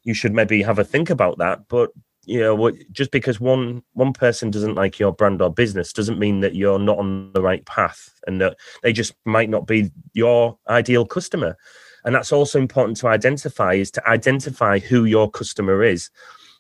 [0.03, 1.69] you should maybe have a think about that.
[1.69, 1.91] But
[2.27, 6.41] you know, just because one one person doesn't like your brand or business doesn't mean
[6.41, 10.59] that you're not on the right path, and that they just might not be your
[10.69, 11.57] ideal customer.
[12.05, 16.11] And that's also important to identify is to identify who your customer is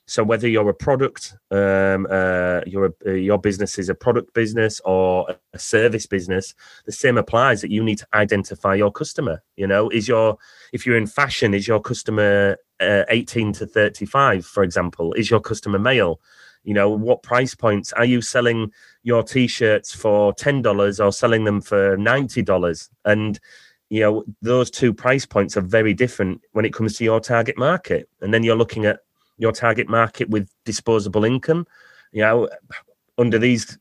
[0.06, 4.80] so whether you're a product, um, uh, your uh, your business is a product business
[4.84, 6.54] or a service business,
[6.86, 7.60] the same applies.
[7.60, 9.42] That you need to identify your customer.
[9.56, 10.38] You know, is your
[10.72, 15.12] if you're in fashion, is your customer uh, 18 to 35, for example?
[15.14, 16.20] Is your customer male?
[16.64, 21.44] You know, what price points are you selling your t-shirts for ten dollars or selling
[21.44, 22.90] them for ninety dollars?
[23.04, 23.38] And
[23.88, 27.58] you know, those two price points are very different when it comes to your target
[27.58, 28.08] market.
[28.20, 29.00] And then you're looking at
[29.38, 31.66] your target market with disposable income.
[32.12, 32.48] You know,
[33.18, 33.78] under these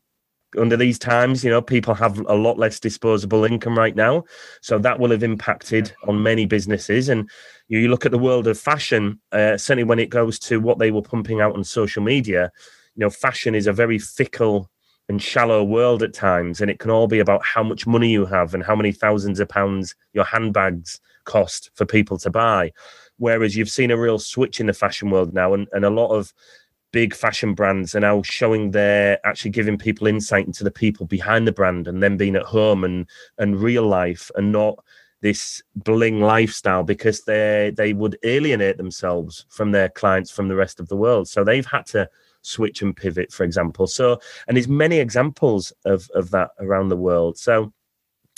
[0.58, 4.24] under these times, you know, people have a lot less disposable income right now.
[4.60, 7.08] So that will have impacted on many businesses.
[7.08, 7.30] And
[7.68, 10.78] you, you look at the world of fashion, uh, certainly when it goes to what
[10.78, 12.52] they were pumping out on social media,
[12.94, 14.70] you know, fashion is a very fickle
[15.08, 16.60] and shallow world at times.
[16.60, 19.40] And it can all be about how much money you have and how many thousands
[19.40, 22.72] of pounds your handbags cost for people to buy.
[23.22, 26.08] Whereas you've seen a real switch in the fashion world now, and, and a lot
[26.08, 26.34] of
[26.90, 31.46] big fashion brands are now showing their actually giving people insight into the people behind
[31.46, 33.08] the brand and them being at home and
[33.38, 34.76] and real life and not
[35.20, 40.80] this bling lifestyle because they they would alienate themselves from their clients from the rest
[40.80, 41.28] of the world.
[41.28, 42.08] So they've had to
[42.40, 43.86] switch and pivot for example.
[43.86, 47.38] So and there's many examples of of that around the world.
[47.38, 47.72] So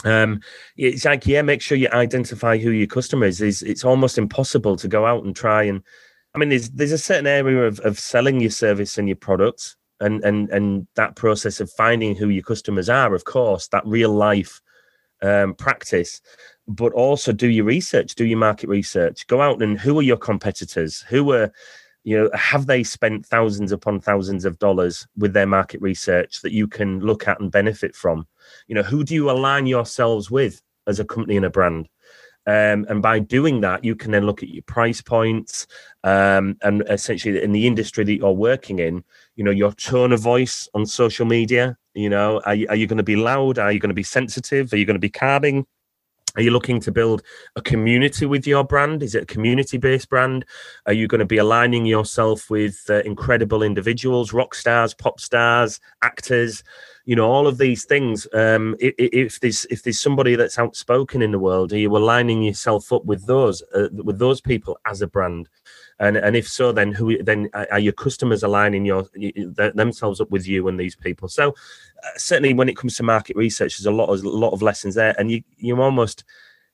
[0.05, 0.41] um,
[0.77, 3.41] it's like yeah, make sure you identify who your customer is.
[3.41, 5.83] It's, it's almost impossible to go out and try and.
[6.35, 9.77] I mean, there's there's a certain area of, of selling your service and your products,
[10.01, 13.15] and and and that process of finding who your customers are.
[13.15, 14.61] Of course, that real life
[15.23, 16.21] um, practice,
[16.69, 19.27] but also do your research, do your market research.
[19.27, 21.03] Go out and who are your competitors?
[21.09, 21.53] Who are
[22.05, 26.53] you know have they spent thousands upon thousands of dollars with their market research that
[26.53, 28.27] you can look at and benefit from?
[28.69, 31.89] You know who do you align yourselves with as a company and a brand?
[32.47, 35.67] Um, and by doing that you can then look at your price points
[36.05, 39.03] um, and essentially in the industry that you're working in
[39.35, 42.87] you know your tone of voice on social media you know are you, are you
[42.87, 43.59] going to be loud?
[43.59, 44.73] Are you going to be sensitive?
[44.73, 45.67] Are you going to be calming
[46.37, 47.23] Are you looking to build
[47.55, 49.03] a community with your brand?
[49.03, 50.45] Is it a community based brand?
[50.87, 55.81] Are you going to be aligning yourself with uh, incredible individuals, rock stars, pop stars,
[56.03, 56.65] actors?
[57.05, 58.27] You know, all of these things.
[58.33, 62.43] Um, if, if there's if there's somebody that's outspoken in the world, are you aligning
[62.43, 65.49] yourself up with those uh, with those people as a brand?
[66.01, 69.07] And and if so, then who then are your customers aligning your
[69.55, 71.29] themselves up with you and these people?
[71.29, 74.53] So uh, certainly when it comes to market research, there's a lot of a lot
[74.53, 76.25] of lessons there, and you you almost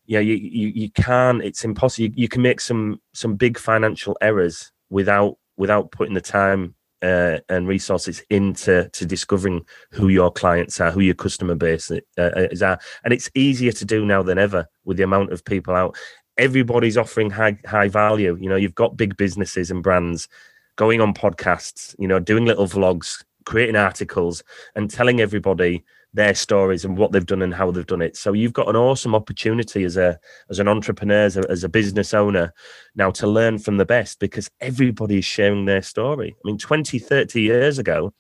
[0.07, 2.07] yeah you you, you can it's impossible.
[2.07, 7.39] You, you can make some some big financial errors without without putting the time uh,
[7.49, 12.63] and resources into to discovering who your clients are, who your customer base uh, is
[12.63, 15.97] are, and it's easier to do now than ever with the amount of people out
[16.41, 18.37] everybody's offering high high value.
[18.41, 20.29] You know, you've got big businesses and brands
[20.77, 24.43] going on podcasts, you know, doing little vlogs, creating articles,
[24.75, 28.17] and telling everybody their stories and what they've done and how they've done it.
[28.17, 31.69] So you've got an awesome opportunity as a as an entrepreneur, as a, as a
[31.69, 32.53] business owner
[32.97, 36.35] now to learn from the best because everybody is sharing their story.
[36.35, 38.13] I mean, 20, 30 years ago,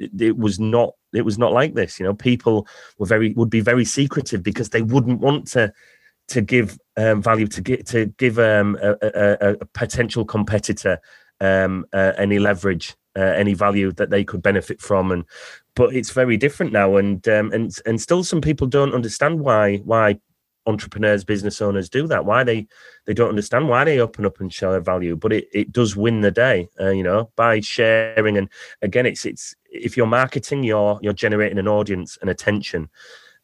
[0.00, 1.98] it, it was not it was not like this.
[1.98, 2.66] You know, people
[2.98, 5.72] were very would be very secretive because they wouldn't want to
[6.28, 11.00] to give um, value to get to give um, a, a, a, potential competitor
[11.40, 15.24] um, uh, any leverage, uh, any value that they could benefit from, and
[15.76, 19.76] but it's very different now, and um, and and still some people don't understand why
[19.78, 20.18] why
[20.66, 22.24] entrepreneurs, business owners do that.
[22.24, 22.66] Why they
[23.06, 26.20] they don't understand why they open up and share value, but it, it does win
[26.20, 28.36] the day, uh, you know, by sharing.
[28.36, 28.48] And
[28.82, 32.90] again, it's it's if you're marketing, you're you're generating an audience and attention.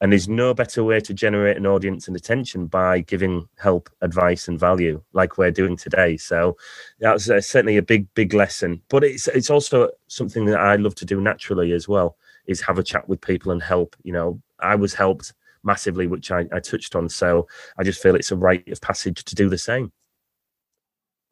[0.00, 4.48] And there's no better way to generate an audience and attention by giving help, advice,
[4.48, 6.16] and value like we're doing today.
[6.16, 6.56] So
[6.98, 8.82] that's uh, certainly a big, big lesson.
[8.88, 12.16] But it's it's also something that I love to do naturally as well.
[12.46, 13.96] Is have a chat with people and help.
[14.02, 17.08] You know, I was helped massively, which I, I touched on.
[17.08, 17.46] So
[17.78, 19.92] I just feel it's a rite of passage to do the same.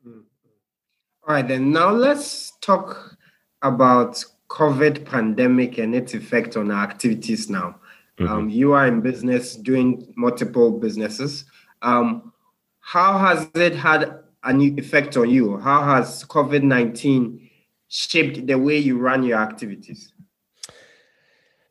[0.07, 0.23] Mm.
[1.27, 3.17] All right, then now let's talk
[3.61, 7.77] about COVID pandemic and its effect on our activities now.
[8.19, 8.33] Mm-hmm.
[8.33, 11.45] Um, you are in business, doing multiple businesses.
[11.81, 12.33] Um,
[12.81, 15.57] how has it had an effect on you?
[15.59, 17.49] How has COVID 19
[17.89, 20.13] shaped the way you run your activities?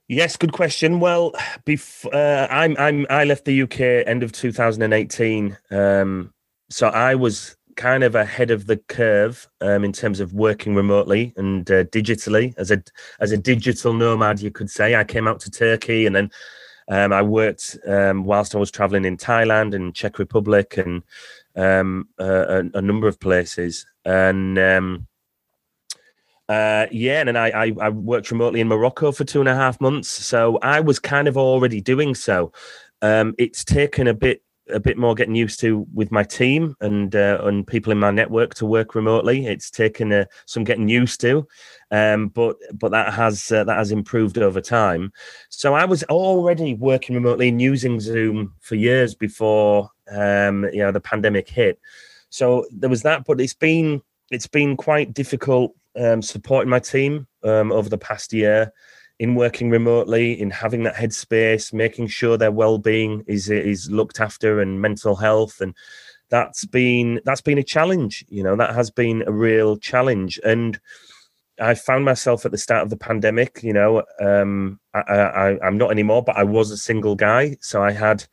[0.08, 1.00] Yes, good question.
[1.00, 6.34] Well, before uh, I'm I'm I left the UK end of 2018, um,
[6.70, 11.34] so I was kind of ahead of the curve um, in terms of working remotely
[11.36, 12.84] and uh, digitally as a
[13.20, 14.40] as a digital nomad.
[14.40, 16.30] You could say I came out to Turkey and then
[16.90, 21.02] um, I worked um, whilst I was traveling in Thailand and Czech Republic and
[21.56, 24.60] um, a, a, number of places and.
[24.60, 25.08] Um,
[26.50, 29.56] uh, yeah, and then I, I, I worked remotely in Morocco for two and a
[29.56, 32.52] half months, so I was kind of already doing so.
[33.02, 37.16] Um, it's taken a bit a bit more getting used to with my team and
[37.16, 39.46] uh, and people in my network to work remotely.
[39.46, 41.48] It's taken uh, some getting used to,
[41.92, 45.12] um, but but that has uh, that has improved over time.
[45.50, 50.92] So I was already working remotely and using Zoom for years before um, you know
[50.92, 51.80] the pandemic hit.
[52.30, 57.28] So there was that, but it's been it's been quite difficult um, supporting my team
[57.44, 58.72] um, over the past year
[59.22, 64.60] in working remotely, in having that headspace, making sure their well-being is is looked after
[64.60, 65.76] and mental health, and
[66.32, 68.26] that's been that's been a challenge.
[68.30, 70.80] You know, that has been a real challenge, and
[71.60, 73.62] I found myself at the start of the pandemic.
[73.62, 77.92] You know, um, I, I'm not anymore, but I was a single guy, so I
[77.92, 78.26] had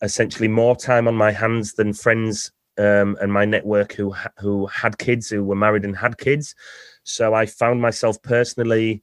[0.00, 4.96] essentially more time on my hands than friends um, and my network who who had
[4.96, 6.54] kids, who were married and had kids.
[7.02, 9.02] So I found myself personally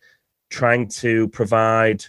[0.50, 2.04] trying to provide,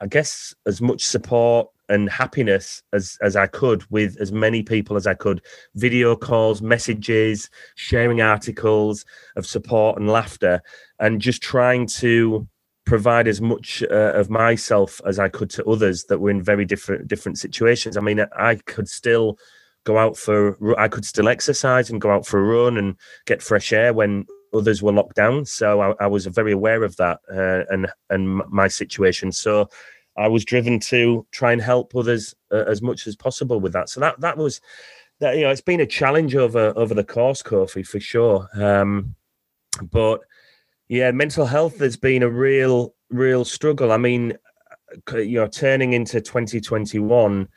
[0.00, 4.96] I guess, as much support and happiness as as I could with as many people
[4.96, 5.42] as I could.
[5.74, 9.04] Video calls, messages, sharing articles
[9.36, 10.62] of support and laughter,
[10.98, 12.48] and just trying to
[12.86, 16.64] provide as much uh, of myself as I could to others that were in very
[16.64, 17.96] different different situations.
[17.96, 19.38] I mean, I could still
[19.84, 23.42] go out for I could still exercise and go out for a run and get
[23.42, 25.44] fresh air when others were locked down.
[25.44, 29.32] So I, I was very aware of that uh, and and my situation.
[29.32, 29.68] So
[30.16, 33.88] I was driven to try and help others uh, as much as possible with that.
[33.88, 34.60] So that that was
[35.20, 35.36] that.
[35.36, 38.48] You know, it's been a challenge over over the course, Kofi, for sure.
[38.54, 39.14] Um,
[39.90, 40.20] but
[40.88, 43.92] yeah, mental health has been a real real struggle.
[43.92, 44.36] I mean,
[45.12, 47.48] you know, turning into 2021,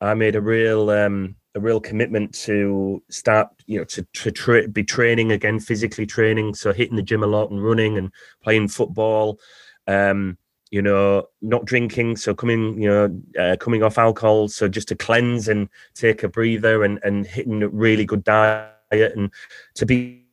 [0.00, 4.68] I made a real um, a real commitment to start, you know, to, to tra-
[4.68, 6.54] be training again, physically training.
[6.54, 8.10] So hitting the gym a lot and running and
[8.42, 9.38] playing football.
[9.86, 10.38] Um,
[10.70, 14.96] you know, not drinking, so coming, you know, uh, coming off alcohol, so just to
[14.96, 19.30] cleanse and take a breather and and hitting a really good diet and
[19.74, 20.24] to be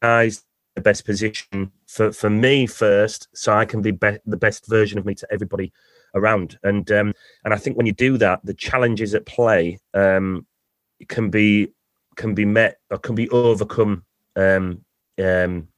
[0.00, 0.44] guys
[0.74, 4.98] the best position for for me first, so I can be, be the best version
[4.98, 5.70] of me to everybody
[6.14, 6.58] around.
[6.62, 10.46] And um, and I think when you do that, the challenges at play um,
[11.08, 11.72] can be
[12.16, 14.04] can be met or can be overcome.
[14.36, 14.84] Um,
[15.22, 15.68] um,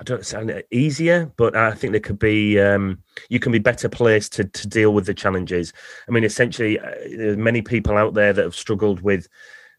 [0.00, 3.88] I don't sound easier, but I think there could be um, you can be better
[3.88, 5.72] placed to to deal with the challenges.
[6.08, 9.28] I mean, essentially, uh, many people out there that have struggled with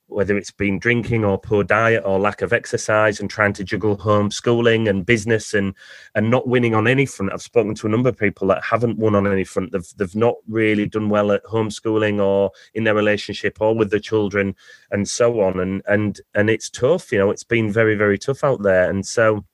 [0.10, 3.98] whether it's been drinking or poor diet or lack of exercise and trying to juggle
[3.98, 5.74] homeschooling and business and
[6.16, 7.32] and not winning on any front.
[7.32, 9.72] I've spoken to a number of people that haven't won on any front.
[9.72, 14.00] They've they've not really done well at homeschooling or in their relationship or with the
[14.00, 14.56] children
[14.92, 15.60] and so on.
[15.60, 18.90] And and and it's tough, you know, it's been very, very tough out there.
[18.90, 19.46] And so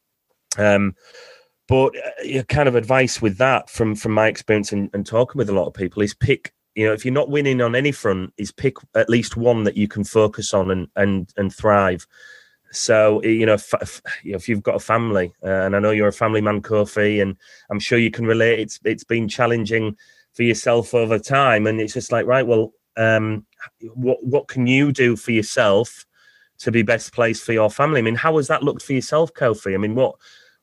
[0.58, 0.96] um
[1.68, 5.50] but uh, kind of advice with that from from my experience and, and talking with
[5.50, 8.34] a lot of people is pick you know, if you're not winning on any front,
[8.38, 12.06] is pick at least one that you can focus on and and and thrive.
[12.72, 16.14] So you know, if, if you've got a family, uh, and I know you're a
[16.14, 17.38] family man, Kofi, and
[17.70, 18.60] I'm sure you can relate.
[18.60, 19.96] It's it's been challenging
[20.34, 23.46] for yourself over time, and it's just like right, well, um,
[23.94, 26.06] what what can you do for yourself
[26.58, 28.00] to be best placed for your family?
[28.00, 29.74] I mean, how has that looked for yourself, Kofi?
[29.74, 30.16] I mean, what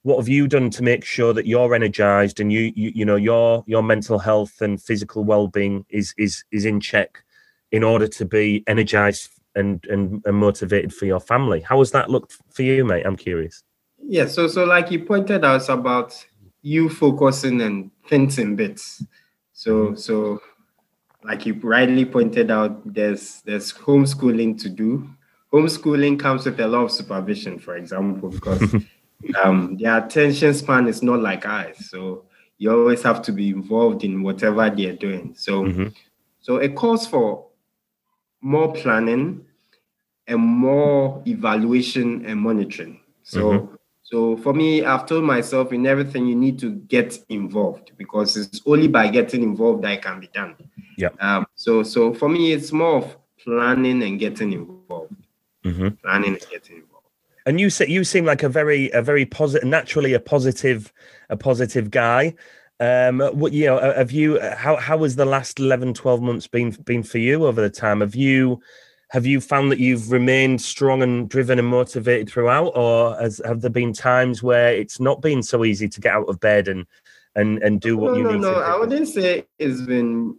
[0.03, 3.17] what have you done to make sure that you're energized and you you, you know
[3.17, 7.23] your your mental health and physical well-being is is is in check
[7.71, 11.61] in order to be energized and and, and motivated for your family?
[11.61, 13.07] How has that looked for you mate?
[13.07, 13.63] I'm curious.
[13.99, 16.25] Yeah so so like you pointed out about
[16.63, 19.05] you focusing and thinking bits.
[19.53, 20.41] So so
[21.25, 25.09] like you rightly pointed out there's there's homeschooling to do.
[25.53, 28.75] Homeschooling comes with a lot of supervision for example because
[29.43, 31.89] um, their attention span is not like ours.
[31.91, 32.25] So
[32.59, 35.35] you always have to be involved in whatever they're doing.
[35.37, 35.89] So, mm-hmm.
[36.41, 37.47] so it calls for
[38.41, 39.45] more planning
[40.27, 43.01] and more evaluation and monitoring.
[43.23, 43.75] So, mm-hmm.
[44.03, 48.61] so for me, I've told myself in everything you need to get involved because it's
[48.67, 50.57] only by getting involved that it can be done.
[50.97, 51.11] Yeah.
[51.21, 55.15] Um, so, so for me, it's more of planning and getting involved.
[55.65, 55.89] Mm-hmm.
[56.03, 56.92] Planning and getting involved
[57.47, 60.93] and you say you seem like a very a very positive naturally a positive
[61.29, 62.35] a positive guy.
[62.81, 66.71] Um what you know have you how how has the last 11 12 months been
[66.71, 68.01] been for you over the time?
[68.01, 68.61] Have you
[69.11, 72.73] have you found that you've remained strong and driven and motivated throughout?
[72.75, 76.29] Or has have there been times where it's not been so easy to get out
[76.29, 76.87] of bed and
[77.35, 78.63] and and do what no, you no, need no, to no.
[78.63, 80.37] i wouldn't say it's been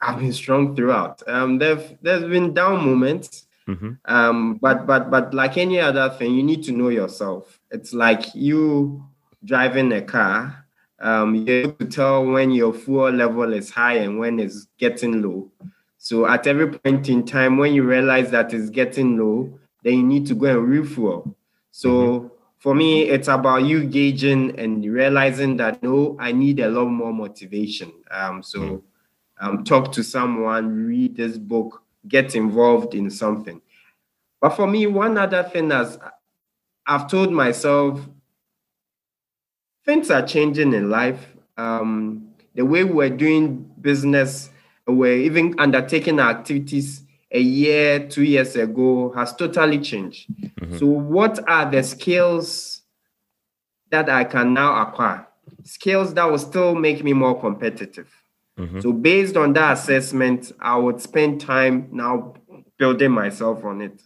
[0.00, 1.22] i've been strong throughout.
[1.26, 3.92] Um there've there's been down moments Mm-hmm.
[4.04, 7.60] Um, but but but like any other thing, you need to know yourself.
[7.70, 9.04] It's like you
[9.44, 10.66] driving a car.
[11.00, 15.22] Um, you have to tell when your fuel level is high and when it's getting
[15.22, 15.50] low.
[15.98, 20.02] So at every point in time, when you realize that it's getting low, then you
[20.02, 21.34] need to go and refuel.
[21.70, 22.26] So mm-hmm.
[22.58, 27.12] for me, it's about you gauging and realizing that no, I need a lot more
[27.12, 27.92] motivation.
[28.10, 29.46] Um, so mm-hmm.
[29.46, 33.60] um, talk to someone, read this book, get involved in something.
[34.40, 35.98] But for me, one other thing is
[36.86, 38.00] I've told myself
[39.84, 41.34] things are changing in life.
[41.56, 44.50] Um, the way we're doing business,
[44.86, 50.28] we're even undertaking activities a year, two years ago has totally changed.
[50.60, 50.78] Mm-hmm.
[50.78, 52.82] So, what are the skills
[53.90, 55.26] that I can now acquire?
[55.64, 58.08] Skills that will still make me more competitive.
[58.58, 58.80] Mm-hmm.
[58.80, 62.34] So based on that assessment, I would spend time now
[62.78, 64.02] building myself on it.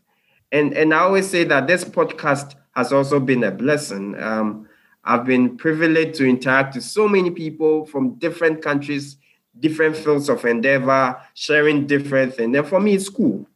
[0.53, 4.21] And and I always say that this podcast has also been a blessing.
[4.21, 4.69] Um,
[5.05, 9.17] I've been privileged to interact with so many people from different countries,
[9.59, 12.57] different fields of endeavor, sharing different things.
[12.57, 13.47] And for me, it's cool.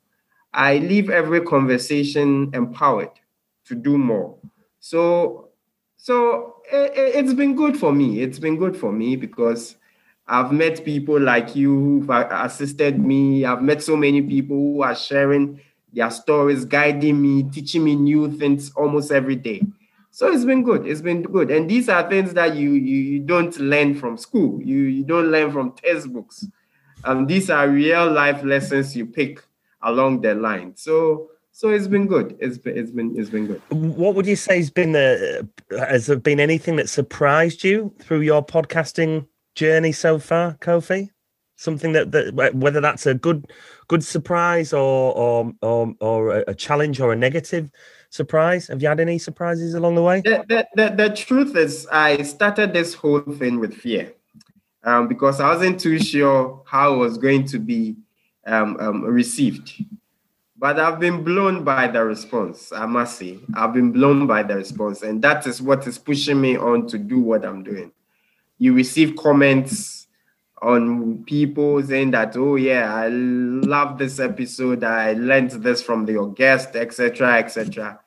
[0.54, 3.10] I leave every conversation empowered
[3.66, 4.36] to do more.
[4.80, 5.48] So,
[5.96, 8.20] so it, it's been good for me.
[8.20, 9.76] It's been good for me because
[10.26, 13.44] I've met people like you who've assisted me.
[13.44, 15.60] I've met so many people who are sharing
[15.92, 19.62] their stories, guiding me, teaching me new things almost every day.
[20.10, 20.86] So it's been good.
[20.86, 21.50] It's been good.
[21.50, 24.60] And these are things that you you, you don't learn from school.
[24.62, 26.46] You you don't learn from textbooks.
[27.04, 29.42] Um, these are real life lessons you pick
[29.82, 30.76] along the line.
[30.76, 32.36] So so it's been good.
[32.40, 33.62] It's been it's been it's been good.
[33.70, 38.20] What would you say has been the has there been anything that surprised you through
[38.20, 41.10] your podcasting journey so far, Kofi?
[41.56, 43.52] Something that, that whether that's a good
[43.88, 47.70] good surprise or or or, or a challenge or a negative
[48.10, 48.68] surprise.
[48.68, 50.20] Have you had any surprises along the way?
[50.22, 54.12] The, the, the, the truth is, I started this whole thing with fear.
[54.84, 57.96] um, because I wasn't too sure how it was going to be
[58.46, 59.72] um, um, received.
[60.56, 63.38] But I've been blown by the response, I must say.
[63.54, 66.98] I've been blown by the response, and that is what is pushing me on to
[66.98, 67.92] do what I'm doing.
[68.62, 70.06] You receive comments
[70.62, 74.84] on people saying that, oh, yeah, I love this episode.
[74.84, 77.98] I learned this from your guest, etc., etc.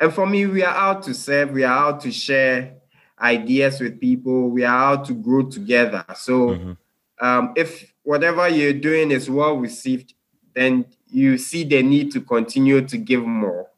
[0.00, 2.78] And for me, we are out to serve, we are out to share
[3.20, 6.04] ideas with people, we are out to grow together.
[6.16, 7.24] So mm-hmm.
[7.24, 10.14] um, if whatever you're doing is well received,
[10.56, 13.68] then you see the need to continue to give more.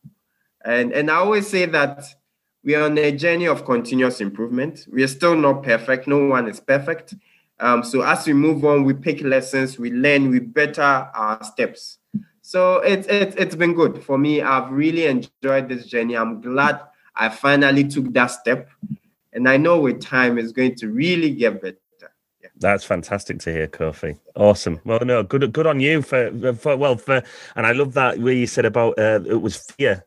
[0.64, 2.02] And, and I always say that
[2.64, 4.86] we are on a journey of continuous improvement.
[4.90, 6.08] We are still not perfect.
[6.08, 7.14] No one is perfect.
[7.60, 11.98] Um, so as we move on, we pick lessons, we learn, we better our steps.
[12.42, 14.42] So it's it's it's been good for me.
[14.42, 16.16] I've really enjoyed this journey.
[16.16, 16.80] I'm glad
[17.14, 18.68] I finally took that step,
[19.32, 21.78] and I know with time it's going to really get better.
[22.56, 24.18] That's fantastic to hear, Kofi.
[24.36, 24.80] Awesome.
[24.84, 27.22] Well, no, good good on you for, for well for,
[27.56, 30.04] and I love that where you said about uh, it was fear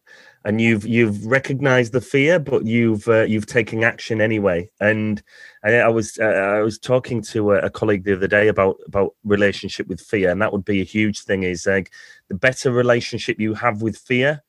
[0.47, 4.69] and you've you've recognized the fear, but you've uh, you've taken action anyway.
[4.79, 5.21] And
[5.61, 8.77] I, I was uh, I was talking to a, a, colleague the other day about
[8.87, 11.43] about relationship with fear, and that would be a huge thing.
[11.43, 11.91] Is like
[12.29, 14.41] the better relationship you have with fear,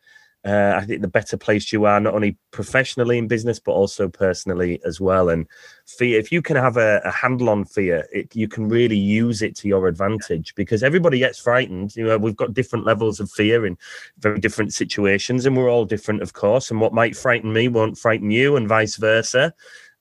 [0.45, 4.09] uh, I think the better placed you are, not only professionally in business, but also
[4.09, 5.28] personally as well.
[5.28, 5.47] And
[5.86, 9.43] fear, if you can have a, a handle on fear, it, you can really use
[9.43, 11.97] it to your advantage because everybody gets frightened.
[11.97, 13.76] You know, we've got different levels of fear in
[14.20, 16.70] very different situations, and we're all different, of course.
[16.70, 19.53] And what might frighten me won't frighten you, and vice versa.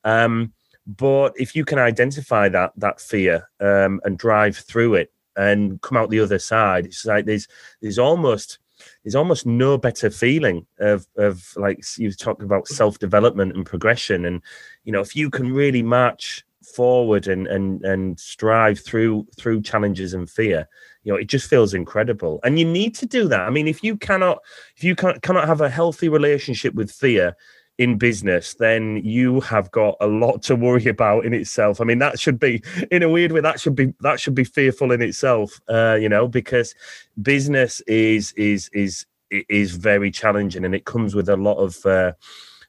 [0.04, 0.54] Um,
[0.86, 5.98] but if you can identify that that fear um, and drive through it and come
[5.98, 7.48] out the other side, it's like there's
[7.82, 8.60] there's almost
[9.04, 14.26] there's almost no better feeling of of like you talk about self development and progression,
[14.26, 14.42] and
[14.84, 16.44] you know if you can really march
[16.76, 20.68] forward and and and strive through through challenges and fear
[21.04, 22.42] you know it just feels incredible.
[22.44, 23.42] And you need to do that.
[23.42, 24.40] I mean if you cannot
[24.76, 27.36] if you can, cannot have a healthy relationship with fear
[27.78, 31.80] in business, then you have got a lot to worry about in itself.
[31.80, 34.44] I mean, that should be in a weird way that should be that should be
[34.44, 36.74] fearful in itself, uh, you know, because
[37.22, 42.14] business is is is is very challenging and it comes with a lot of uh,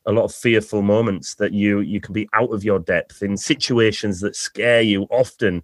[0.06, 3.36] a lot of fearful moments that you you can be out of your depth in
[3.36, 5.62] situations that scare you often.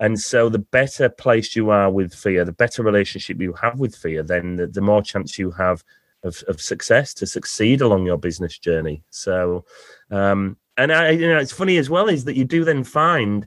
[0.00, 3.94] And so, the better placed you are with fear, the better relationship you have with
[3.94, 5.84] fear, then the, the more chance you have
[6.22, 9.02] of, of success to succeed along your business journey.
[9.10, 9.64] So,
[10.10, 13.46] um, and I, you know, it's funny as well is that you do then find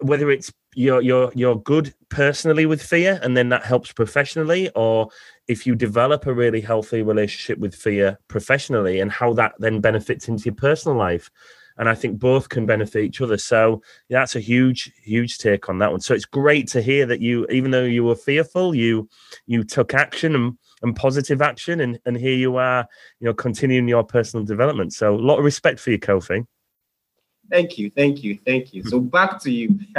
[0.00, 5.08] whether it's you're you're you're good personally with fear, and then that helps professionally, or
[5.48, 10.28] if you develop a really healthy relationship with fear professionally, and how that then benefits
[10.28, 11.30] into your personal life.
[11.78, 13.36] And I think both can benefit each other.
[13.36, 16.00] So yeah, that's a huge, huge take on that one.
[16.00, 19.08] So it's great to hear that you, even though you were fearful, you
[19.46, 21.80] you took action and and positive action.
[21.80, 22.86] And, and here you are,
[23.20, 24.92] you know, continuing your personal development.
[24.92, 26.46] So a lot of respect for you, Kofi.
[27.50, 28.82] Thank you, thank you, thank you.
[28.84, 29.78] So back to you.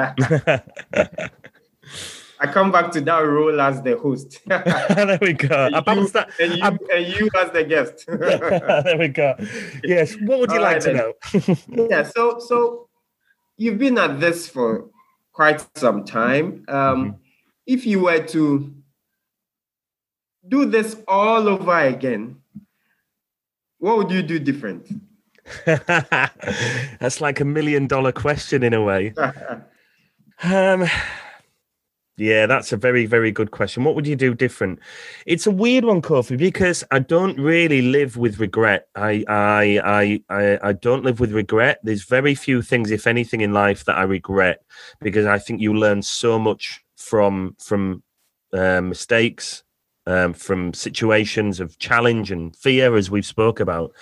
[2.39, 4.39] I come back to that role as the host.
[4.45, 5.69] there we go.
[5.73, 6.63] And you, that, and, you,
[6.93, 8.05] and you, as the guest.
[8.07, 9.35] there we go.
[9.83, 10.15] Yes.
[10.21, 11.87] What would you All like right, to know?
[11.89, 12.03] yeah.
[12.03, 12.89] So so
[13.57, 14.89] you've been at this for
[15.33, 16.65] quite some time.
[16.67, 17.09] Um, mm-hmm.
[17.65, 18.73] If you were to
[20.47, 22.37] do this all over again,
[23.79, 24.87] what would you do different?
[25.65, 29.13] That's like a million dollar question in a way.
[30.43, 30.87] um,
[32.17, 33.83] yeah, that's a very, very good question.
[33.83, 34.79] What would you do different?
[35.27, 38.87] It's a weird one, Kofi, because I don't really live with regret.
[38.95, 41.79] I, I, I, I, I don't live with regret.
[41.83, 44.63] There's very few things, if anything, in life that I regret,
[44.99, 48.01] because I think you learn so much from from
[48.51, 49.63] uh, mistakes
[50.07, 53.93] um, from situations of challenge and fear, as we've spoke about.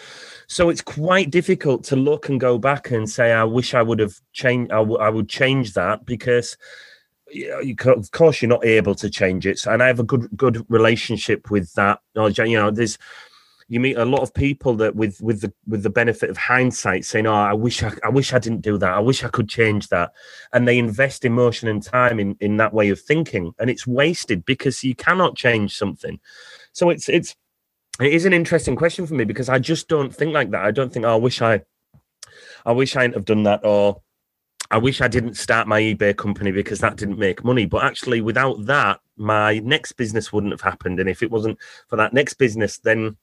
[0.47, 3.99] So it's quite difficult to look and go back and say, "I wish I would
[3.99, 4.71] have changed.
[4.71, 6.57] I, w- I would change that," because
[7.31, 9.65] you, of course you're not able to change it.
[9.65, 11.99] And I have a good good relationship with that.
[12.15, 12.99] You know, there's
[13.67, 17.03] you meet a lot of people that with with the with the benefit of hindsight
[17.05, 19.49] saying oh i wish i, I wish i didn't do that i wish i could
[19.49, 20.11] change that
[20.53, 24.45] and they invest emotion and time in in that way of thinking and it's wasted
[24.45, 26.19] because you cannot change something
[26.73, 27.35] so it's it's
[27.99, 30.71] it is an interesting question for me because i just don't think like that i
[30.71, 31.61] don't think oh, i wish i
[32.65, 34.01] i wish i hadn't have done that or
[34.71, 37.67] I wish I didn't start my eBay company because that didn't make money.
[37.67, 40.99] But actually, without that, my next business wouldn't have happened.
[40.99, 43.15] And if it wasn't for that next business, then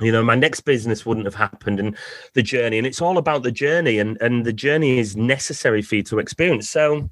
[0.00, 1.96] you know my next business wouldn't have happened and
[2.34, 5.96] the journey and it's all about the journey and and the journey is necessary for
[5.96, 6.68] you to experience.
[6.68, 7.10] So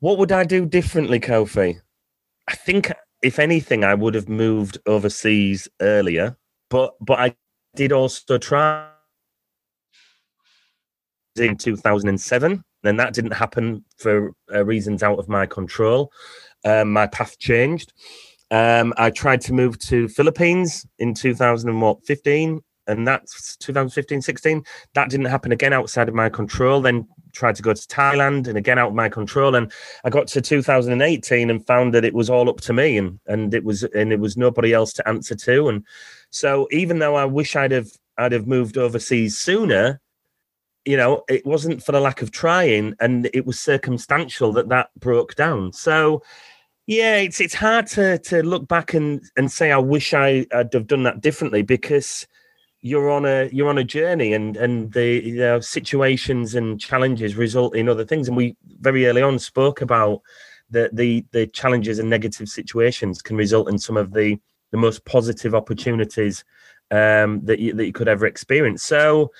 [0.00, 1.80] what would i do differently kofi?
[2.48, 2.92] I think
[3.22, 6.36] if anything i would have moved overseas earlier
[6.70, 7.34] but but i
[7.74, 8.88] did also try
[11.36, 16.12] in 2007 and that didn't happen for uh, reasons out of my control.
[16.64, 17.92] Um, my path changed
[18.50, 24.64] um, I tried to move to Philippines in 2015, and that's 2015, 16.
[24.94, 26.80] That didn't happen again outside of my control.
[26.80, 29.54] Then tried to go to Thailand, and again out of my control.
[29.54, 29.70] And
[30.04, 33.52] I got to 2018 and found that it was all up to me, and and
[33.52, 35.68] it was and it was nobody else to answer to.
[35.68, 35.84] And
[36.30, 40.00] so even though I wish I'd have I'd have moved overseas sooner,
[40.86, 44.88] you know, it wasn't for the lack of trying, and it was circumstantial that that
[44.98, 45.74] broke down.
[45.74, 46.22] So
[46.88, 50.72] yeah, it's it's hard to to look back and and say I wish I had
[50.72, 52.26] have done that differently because
[52.80, 57.36] you're on a you're on a journey and and the you know, situations and challenges
[57.36, 60.22] result in other things and we very early on spoke about
[60.70, 64.38] the the the challenges and negative situations can result in some of the
[64.70, 66.42] the most positive opportunities
[66.90, 68.82] um, that you, that you could ever experience.
[68.82, 69.30] So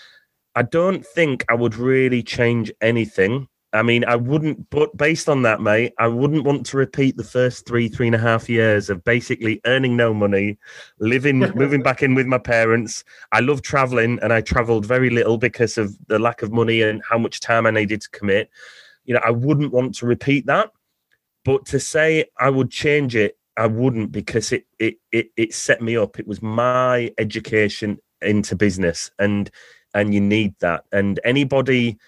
[0.54, 5.42] I don't think I would really change anything I mean, I wouldn't, but based on
[5.42, 8.88] that, mate, I wouldn't want to repeat the first three, three and a half years
[8.88, 10.56] of basically earning no money,
[11.00, 13.04] living, moving back in with my parents.
[13.30, 17.02] I love traveling and I traveled very little because of the lack of money and
[17.08, 18.48] how much time I needed to commit.
[19.04, 20.70] You know, I wouldn't want to repeat that.
[21.44, 25.82] But to say I would change it, I wouldn't because it it it, it set
[25.82, 26.18] me up.
[26.18, 29.50] It was my education into business and
[29.94, 30.84] and you need that.
[30.92, 31.98] And anybody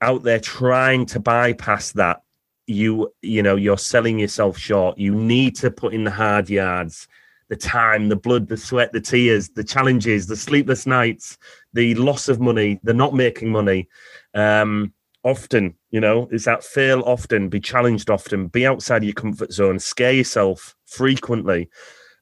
[0.00, 2.22] out there trying to bypass that,
[2.66, 4.98] you you know you're selling yourself short.
[4.98, 7.08] You need to put in the hard yards,
[7.48, 11.38] the time, the blood, the sweat, the tears, the challenges, the sleepless nights,
[11.72, 13.88] the loss of money, the not making money.
[14.34, 14.92] Um,
[15.24, 19.78] often, you know, is that fail often, be challenged often, be outside your comfort zone,
[19.78, 21.68] scare yourself frequently.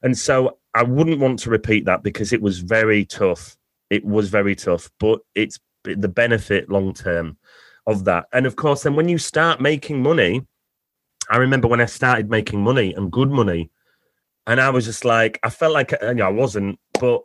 [0.01, 3.57] And so I wouldn't want to repeat that because it was very tough.
[3.89, 7.37] It was very tough, but it's the benefit long term
[7.87, 8.25] of that.
[8.33, 10.45] And of course, then when you start making money,
[11.29, 13.71] I remember when I started making money and good money,
[14.45, 17.23] and I was just like, I felt like uh, you know, I wasn't, but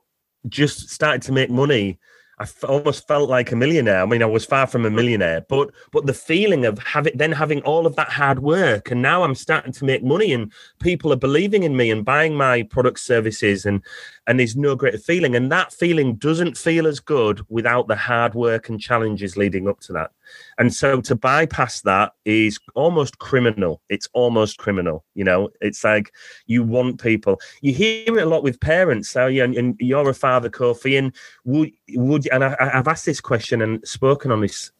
[0.49, 1.99] just started to make money
[2.43, 4.03] I f- almost felt like a millionaire.
[4.03, 7.31] I mean, I was far from a millionaire, but but the feeling of having then
[7.31, 10.51] having all of that hard work, and now I'm starting to make money, and
[10.81, 13.81] people are believing in me and buying my product services, and
[14.27, 15.37] and there's no greater feeling.
[15.37, 19.79] And that feeling doesn't feel as good without the hard work and challenges leading up
[19.83, 20.11] to that.
[20.59, 23.81] And so to bypass that is almost criminal.
[23.89, 25.05] It's almost criminal.
[25.15, 26.13] You know, it's like
[26.47, 27.41] you want people.
[27.61, 29.11] You hear it a lot with parents.
[29.11, 31.15] So yeah, and, you're a father, Kofi, and
[31.45, 34.71] would would and I, I've asked this question and spoken on this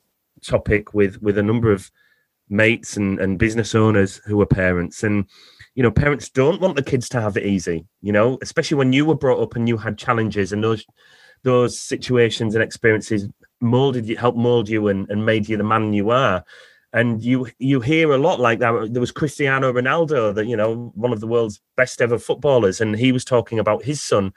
[0.43, 1.91] topic with with a number of
[2.49, 5.25] mates and, and business owners who are parents and
[5.75, 8.93] you know parents don't want the kids to have it easy you know especially when
[8.93, 10.85] you were brought up and you had challenges and those
[11.45, 13.29] those situations and experiences
[13.63, 16.45] molded you helped mold you and, and made you the man you are.
[16.93, 18.93] And you you hear a lot like that.
[18.93, 22.97] There was cristiano ronaldo that you know one of the world's best ever footballers and
[22.97, 24.33] he was talking about his son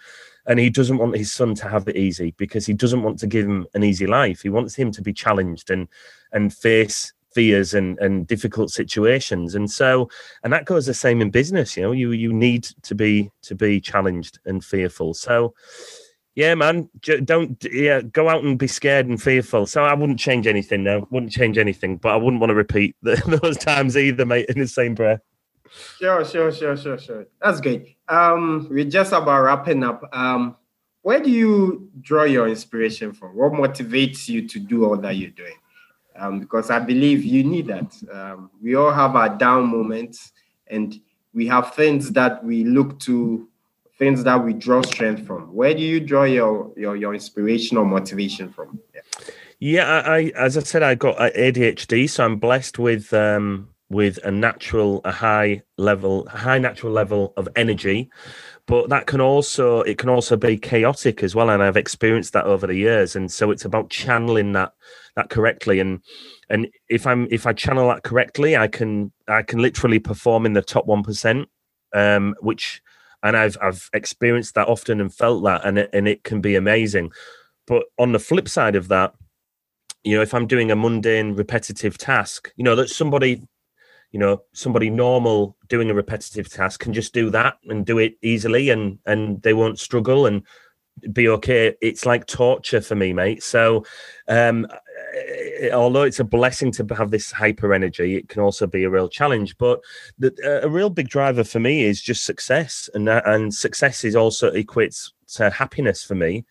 [0.47, 3.27] and he doesn't want his son to have it easy because he doesn't want to
[3.27, 4.41] give him an easy life.
[4.41, 5.89] He wants him to be challenged and
[6.31, 9.53] and face fears and and difficult situations.
[9.55, 10.09] And so
[10.43, 13.55] and that goes the same in business you know you you need to be to
[13.55, 15.13] be challenged and fearful.
[15.13, 15.53] So
[16.35, 16.89] yeah man.
[17.23, 19.65] Don't yeah go out and be scared and fearful.
[19.65, 21.07] So i wouldn't change anything no.
[21.09, 24.59] Wouldn't change anything but i wouldn't want to repeat the, those times either mate in
[24.59, 25.21] the same breath.
[25.97, 27.25] Sure sure sure sure sure.
[27.41, 30.07] That's great um we're just about wrapping up.
[30.13, 30.57] Um
[31.05, 33.35] where do you draw your inspiration from?
[33.35, 35.53] What motivates you to do all that you're doing?
[36.15, 37.93] Um, because I believe you need that.
[38.11, 40.31] Um, we all have our down moments,
[40.65, 40.99] and
[41.31, 43.47] we have things that we look to,
[43.97, 45.53] things that we draw strength from.
[45.53, 48.79] Where do you draw your your, your inspiration or motivation from?
[48.93, 49.01] Yeah.
[49.59, 54.19] Yeah, I, I, as I said, I got ADHD, so I'm blessed with um, with
[54.23, 58.09] a natural, a high level, high natural level of energy,
[58.67, 62.45] but that can also it can also be chaotic as well, and I've experienced that
[62.45, 64.73] over the years, and so it's about channeling that
[65.15, 66.01] that correctly and
[66.49, 70.53] and if i'm if i channel that correctly i can i can literally perform in
[70.53, 71.45] the top 1%
[71.93, 72.81] um which
[73.25, 76.55] and i've i've experienced that often and felt that and it, and it can be
[76.55, 77.11] amazing
[77.67, 79.13] but on the flip side of that
[80.03, 83.41] you know if i'm doing a mundane repetitive task you know that somebody
[84.11, 88.15] you know somebody normal doing a repetitive task can just do that and do it
[88.21, 90.43] easily and and they won't struggle and
[91.11, 91.75] be okay.
[91.81, 93.43] It's like torture for me, mate.
[93.43, 93.85] So,
[94.27, 94.67] um,
[95.73, 99.07] although it's a blessing to have this hyper energy, it can also be a real
[99.07, 99.57] challenge.
[99.57, 99.81] But
[100.17, 104.51] the, a real big driver for me is just success, and and success is also
[104.51, 106.45] equates to happiness for me.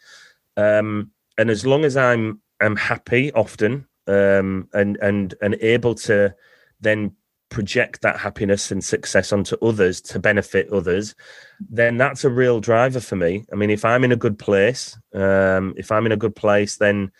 [0.57, 6.35] Um, and as long as I'm I'm happy often, um, and and and able to
[6.81, 7.15] then
[7.51, 11.15] project that happiness and success onto others to benefit others,
[11.61, 13.45] then that's a real driver for me.
[13.53, 16.79] I mean, if I'm in a good place, um, if I'm in a good place,
[16.79, 17.13] then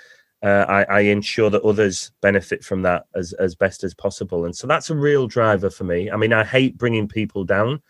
[0.45, 4.45] uh, I, I, ensure that others benefit from that as as best as possible.
[4.45, 6.11] And so that's a real driver for me.
[6.11, 7.81] I mean, I hate bringing people down.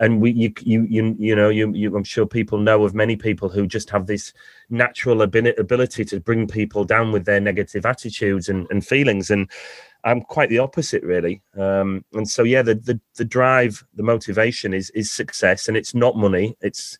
[0.00, 3.16] And we, you, you, you, you know, you, you, I'm sure people know of many
[3.16, 4.32] people who just have this
[4.70, 9.28] natural ability to bring people down with their negative attitudes and, and feelings.
[9.28, 9.50] And
[10.04, 11.42] I'm quite the opposite, really.
[11.56, 15.94] Um, and so, yeah, the, the the drive, the motivation is is success, and it's
[15.94, 16.56] not money.
[16.60, 16.98] It's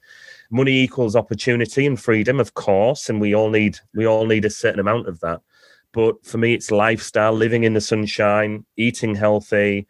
[0.50, 4.50] money equals opportunity and freedom, of course, and we all need we all need a
[4.50, 5.40] certain amount of that.
[5.92, 9.86] But for me, it's lifestyle, living in the sunshine, eating healthy,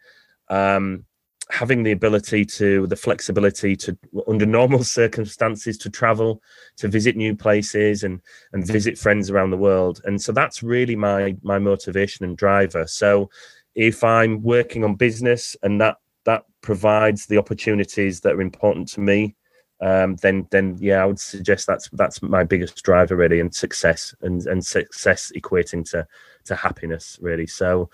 [0.49, 1.05] um,
[1.51, 3.97] having the ability to the flexibility to
[4.27, 6.41] under normal circumstances to travel
[6.77, 8.21] to visit new places and
[8.53, 10.01] and visit friends around the world.
[10.05, 12.85] And so that's really my my motivation and driver.
[12.87, 13.29] So
[13.75, 18.99] if i'm working on business and that that provides the opportunities that are important to
[18.99, 19.35] me
[19.81, 24.13] um, then then yeah, I would suggest that's that's my biggest driver really, and success
[24.21, 26.05] and and success equating to
[26.45, 27.47] to happiness really.
[27.47, 27.89] So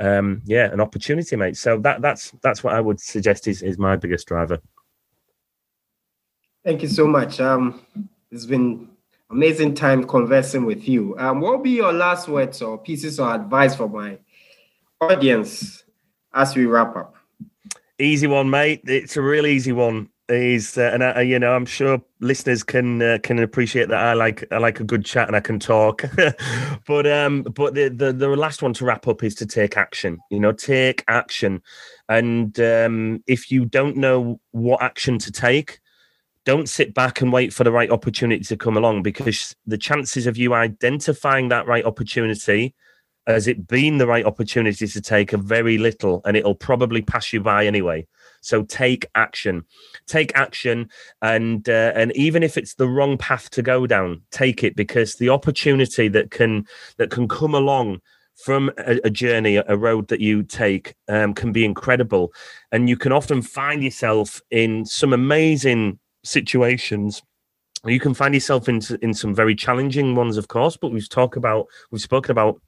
[0.00, 1.56] um, yeah, an opportunity, mate.
[1.56, 4.58] So that that's that's what I would suggest is is my biggest driver.
[6.64, 7.40] Thank you so much.
[7.40, 7.86] Um,
[8.32, 8.88] it's been
[9.30, 11.16] amazing time conversing with you.
[11.18, 14.18] Um, what will be your last words or pieces of advice for my
[15.00, 15.84] audience
[16.34, 17.14] as we wrap up?
[18.00, 18.80] Easy one, mate.
[18.84, 23.00] It's a real easy one is uh, and I, you know i'm sure listeners can
[23.00, 26.02] uh, can appreciate that i like i like a good chat and i can talk.
[26.86, 30.18] But um but the, the the last one to wrap up is to take action
[30.30, 31.62] you know take action.
[32.08, 35.80] And um if you don't know what action to take
[36.44, 40.26] don't sit back and wait for the right opportunity to come along because the chances
[40.26, 42.74] of you identifying that right opportunity
[43.26, 47.34] as it being the right opportunity to take are very little and it'll probably pass
[47.34, 48.06] you by anyway
[48.40, 49.64] so take action,
[50.06, 50.88] take action,
[51.22, 55.14] and uh, and even if it's the wrong path to go down, take it because
[55.14, 56.66] the opportunity that can
[56.96, 58.00] that can come along
[58.44, 62.32] from a, a journey, a road that you take, um, can be incredible,
[62.72, 67.22] and you can often find yourself in some amazing situations
[67.86, 70.76] you can find yourself in in some very challenging ones, of course.
[70.76, 72.60] But we've talked about we've spoken about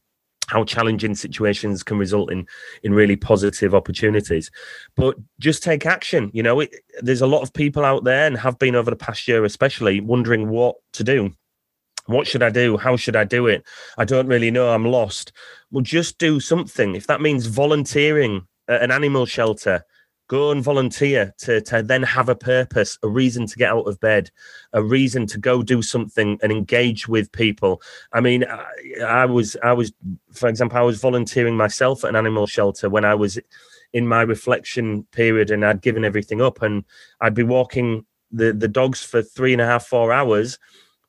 [0.50, 2.46] how challenging situations can result in
[2.82, 4.50] in really positive opportunities.
[4.96, 8.36] But just take action you know it, there's a lot of people out there and
[8.36, 11.32] have been over the past year especially wondering what to do.
[12.06, 12.76] What should i do?
[12.76, 13.64] How should i do it?
[13.96, 14.70] I don't really know.
[14.70, 15.32] I'm lost.
[15.70, 16.94] Well just do something.
[16.94, 19.84] If that means volunteering at an animal shelter
[20.30, 23.98] go and volunteer to, to then have a purpose, a reason to get out of
[23.98, 24.30] bed,
[24.72, 27.82] a reason to go do something and engage with people.
[28.12, 29.92] I mean, I, I was, I was,
[30.32, 33.40] for example, I was volunteering myself at an animal shelter when I was
[33.92, 36.84] in my reflection period and I'd given everything up and
[37.20, 40.60] I'd be walking the, the dogs for three and a half, four hours.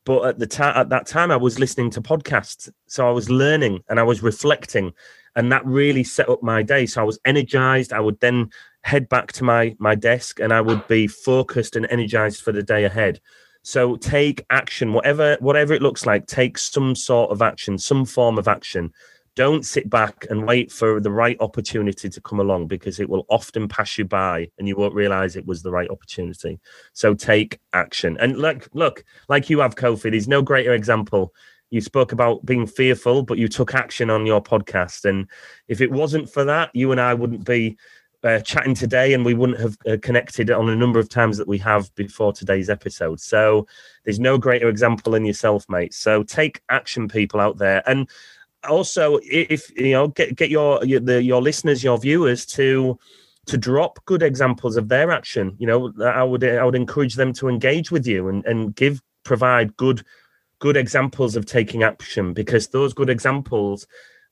[0.04, 3.30] But at the time, at that time, I was listening to podcasts, so I was
[3.30, 4.94] learning and I was reflecting,
[5.36, 6.88] and that really set up my day.
[6.88, 7.94] So I was energized.
[7.94, 8.50] I would then
[8.84, 12.64] head back to my my desk and I would be focused and energized for the
[12.64, 13.20] day ahead.
[13.64, 16.26] So take action, whatever whatever it looks like.
[16.26, 18.92] Take some sort of action, some form of action.
[19.36, 23.26] Don't sit back and wait for the right opportunity to come along because it will
[23.30, 26.60] often pass you by and you won't realize it was the right opportunity.
[26.92, 28.18] So take action.
[28.20, 31.34] And look, look, like you have, Kofi, there's no greater example
[31.72, 35.06] you spoke about being fearful, but you took action on your podcast.
[35.06, 35.28] And
[35.70, 37.78] if it wasn't for that, you and I wouldn't be
[38.24, 41.48] uh, chatting today, and we wouldn't have uh, connected on a number of times that
[41.48, 43.20] we have before today's episode.
[43.20, 43.68] So
[44.04, 45.94] there's no greater example than yourself, mate.
[45.94, 48.10] So take action, people out there, and
[48.70, 52.98] also if you know get get your your, the, your listeners, your viewers to
[53.48, 55.56] to drop good examples of their action.
[55.58, 59.02] You know, I would I would encourage them to engage with you and and give
[59.24, 60.04] provide good
[60.60, 63.88] good examples of taking action because those good examples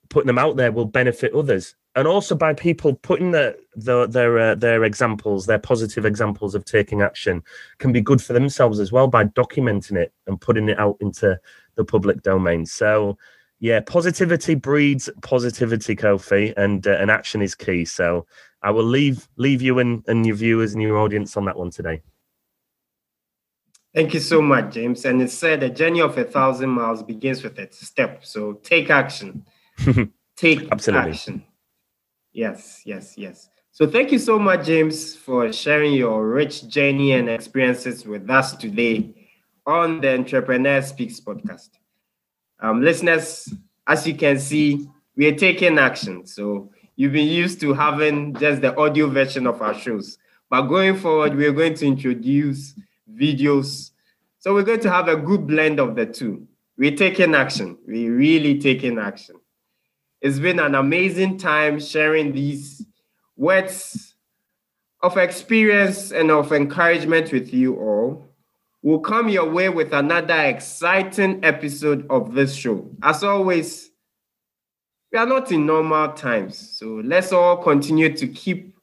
[0.10, 4.40] putting them out there will benefit others and also by people putting the, the, their
[4.40, 7.44] uh, their examples, their positive examples of taking action,
[7.78, 11.40] can be good for themselves as well by documenting it and putting it out into
[11.76, 12.66] the public domain.
[12.66, 13.18] So,
[13.60, 17.86] yeah, positivity breeds positivity, Kofi, and uh, and action is key.
[17.86, 18.26] So,
[18.62, 21.70] I will leave leave you and, and your viewers and your audience on that one
[21.70, 22.02] today.
[23.94, 25.04] Thank you so much, James.
[25.04, 28.24] And it said the journey of a thousand miles begins with a step.
[28.24, 29.46] So take action.
[30.38, 31.12] take Absolutely.
[31.12, 31.44] action.
[32.40, 33.50] Yes, yes, yes.
[33.74, 38.56] So thank you so much, James, for sharing your rich journey and experiences with us
[38.56, 39.14] today
[39.66, 41.72] on the Entrepreneur Speaks podcast.
[42.62, 43.54] Um, listeners,
[43.86, 44.88] as you can see,
[45.18, 46.26] we are taking action.
[46.26, 50.18] So you've been used to having just the audio version of our shows.
[50.50, 52.74] But going forward, we're going to introduce
[53.14, 53.92] videos.
[54.38, 56.48] So we're going to have a good blend of the two.
[56.78, 57.78] We're taking action.
[57.86, 59.36] We're really taking action.
[60.22, 62.86] It's been an amazing time sharing these
[63.38, 64.16] words
[65.02, 68.28] of experience and of encouragement with you all.
[68.82, 72.90] We'll come your way with another exciting episode of this show.
[73.02, 73.92] As always,
[75.12, 76.58] we are not in normal times.
[76.58, 78.78] So let's all continue to keep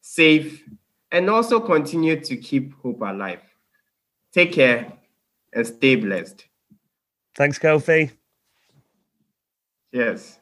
[0.00, 0.64] safe
[1.12, 3.40] and also continue to keep hope alive.
[4.32, 4.92] Take care
[5.52, 6.46] and stay blessed.
[7.36, 8.10] Thanks, Kofi.
[9.92, 10.39] Yes.